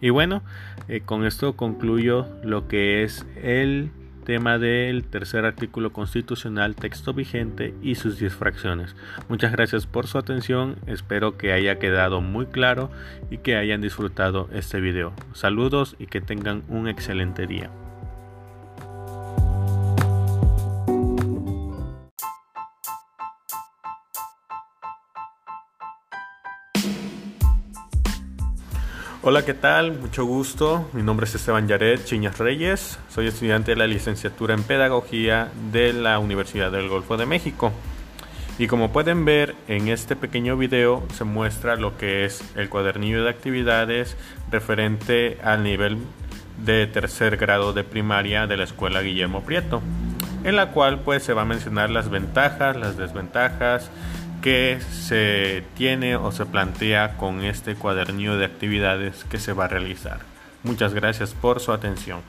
Y 0.00 0.08
bueno, 0.08 0.42
eh, 0.88 1.02
con 1.04 1.26
esto 1.26 1.56
concluyo 1.56 2.26
lo 2.42 2.68
que 2.68 3.02
es 3.02 3.26
el 3.42 3.90
tema 4.24 4.56
del 4.56 5.04
tercer 5.04 5.44
artículo 5.44 5.92
constitucional, 5.92 6.74
texto 6.74 7.12
vigente 7.12 7.74
y 7.82 7.96
sus 7.96 8.18
10 8.18 8.34
fracciones. 8.34 8.96
Muchas 9.28 9.52
gracias 9.52 9.86
por 9.86 10.06
su 10.06 10.16
atención, 10.16 10.76
espero 10.86 11.36
que 11.36 11.52
haya 11.52 11.78
quedado 11.78 12.22
muy 12.22 12.46
claro 12.46 12.90
y 13.30 13.36
que 13.36 13.56
hayan 13.56 13.82
disfrutado 13.82 14.48
este 14.54 14.80
video. 14.80 15.12
Saludos 15.34 15.96
y 15.98 16.06
que 16.06 16.22
tengan 16.22 16.62
un 16.70 16.88
excelente 16.88 17.46
día. 17.46 17.70
Hola, 29.28 29.44
¿qué 29.44 29.54
tal? 29.54 29.98
Mucho 29.98 30.24
gusto. 30.24 30.88
Mi 30.92 31.02
nombre 31.02 31.26
es 31.26 31.34
Esteban 31.34 31.66
Yaret 31.66 32.04
Chiñas 32.04 32.38
Reyes. 32.38 33.00
Soy 33.12 33.26
estudiante 33.26 33.72
de 33.72 33.76
la 33.76 33.88
licenciatura 33.88 34.54
en 34.54 34.62
Pedagogía 34.62 35.50
de 35.72 35.92
la 35.92 36.20
Universidad 36.20 36.70
del 36.70 36.88
Golfo 36.88 37.16
de 37.16 37.26
México. 37.26 37.72
Y 38.56 38.68
como 38.68 38.92
pueden 38.92 39.24
ver 39.24 39.56
en 39.66 39.88
este 39.88 40.14
pequeño 40.14 40.56
video 40.56 41.02
se 41.12 41.24
muestra 41.24 41.74
lo 41.74 41.98
que 41.98 42.24
es 42.24 42.40
el 42.54 42.68
cuadernillo 42.68 43.24
de 43.24 43.30
actividades 43.30 44.16
referente 44.52 45.38
al 45.42 45.64
nivel 45.64 45.98
de 46.64 46.86
tercer 46.86 47.36
grado 47.36 47.72
de 47.72 47.82
primaria 47.82 48.46
de 48.46 48.56
la 48.56 48.62
escuela 48.62 49.02
Guillermo 49.02 49.42
Prieto, 49.42 49.82
en 50.44 50.54
la 50.54 50.70
cual 50.70 51.00
pues 51.00 51.24
se 51.24 51.32
va 51.32 51.42
a 51.42 51.46
mencionar 51.46 51.90
las 51.90 52.10
ventajas, 52.10 52.76
las 52.76 52.96
desventajas, 52.96 53.90
que 54.46 54.78
se 54.92 55.64
tiene 55.74 56.14
o 56.14 56.30
se 56.30 56.46
plantea 56.46 57.16
con 57.16 57.42
este 57.42 57.74
cuadernillo 57.74 58.38
de 58.38 58.44
actividades 58.44 59.24
que 59.24 59.40
se 59.40 59.52
va 59.52 59.64
a 59.64 59.68
realizar. 59.68 60.20
Muchas 60.62 60.94
gracias 60.94 61.34
por 61.34 61.58
su 61.58 61.72
atención. 61.72 62.20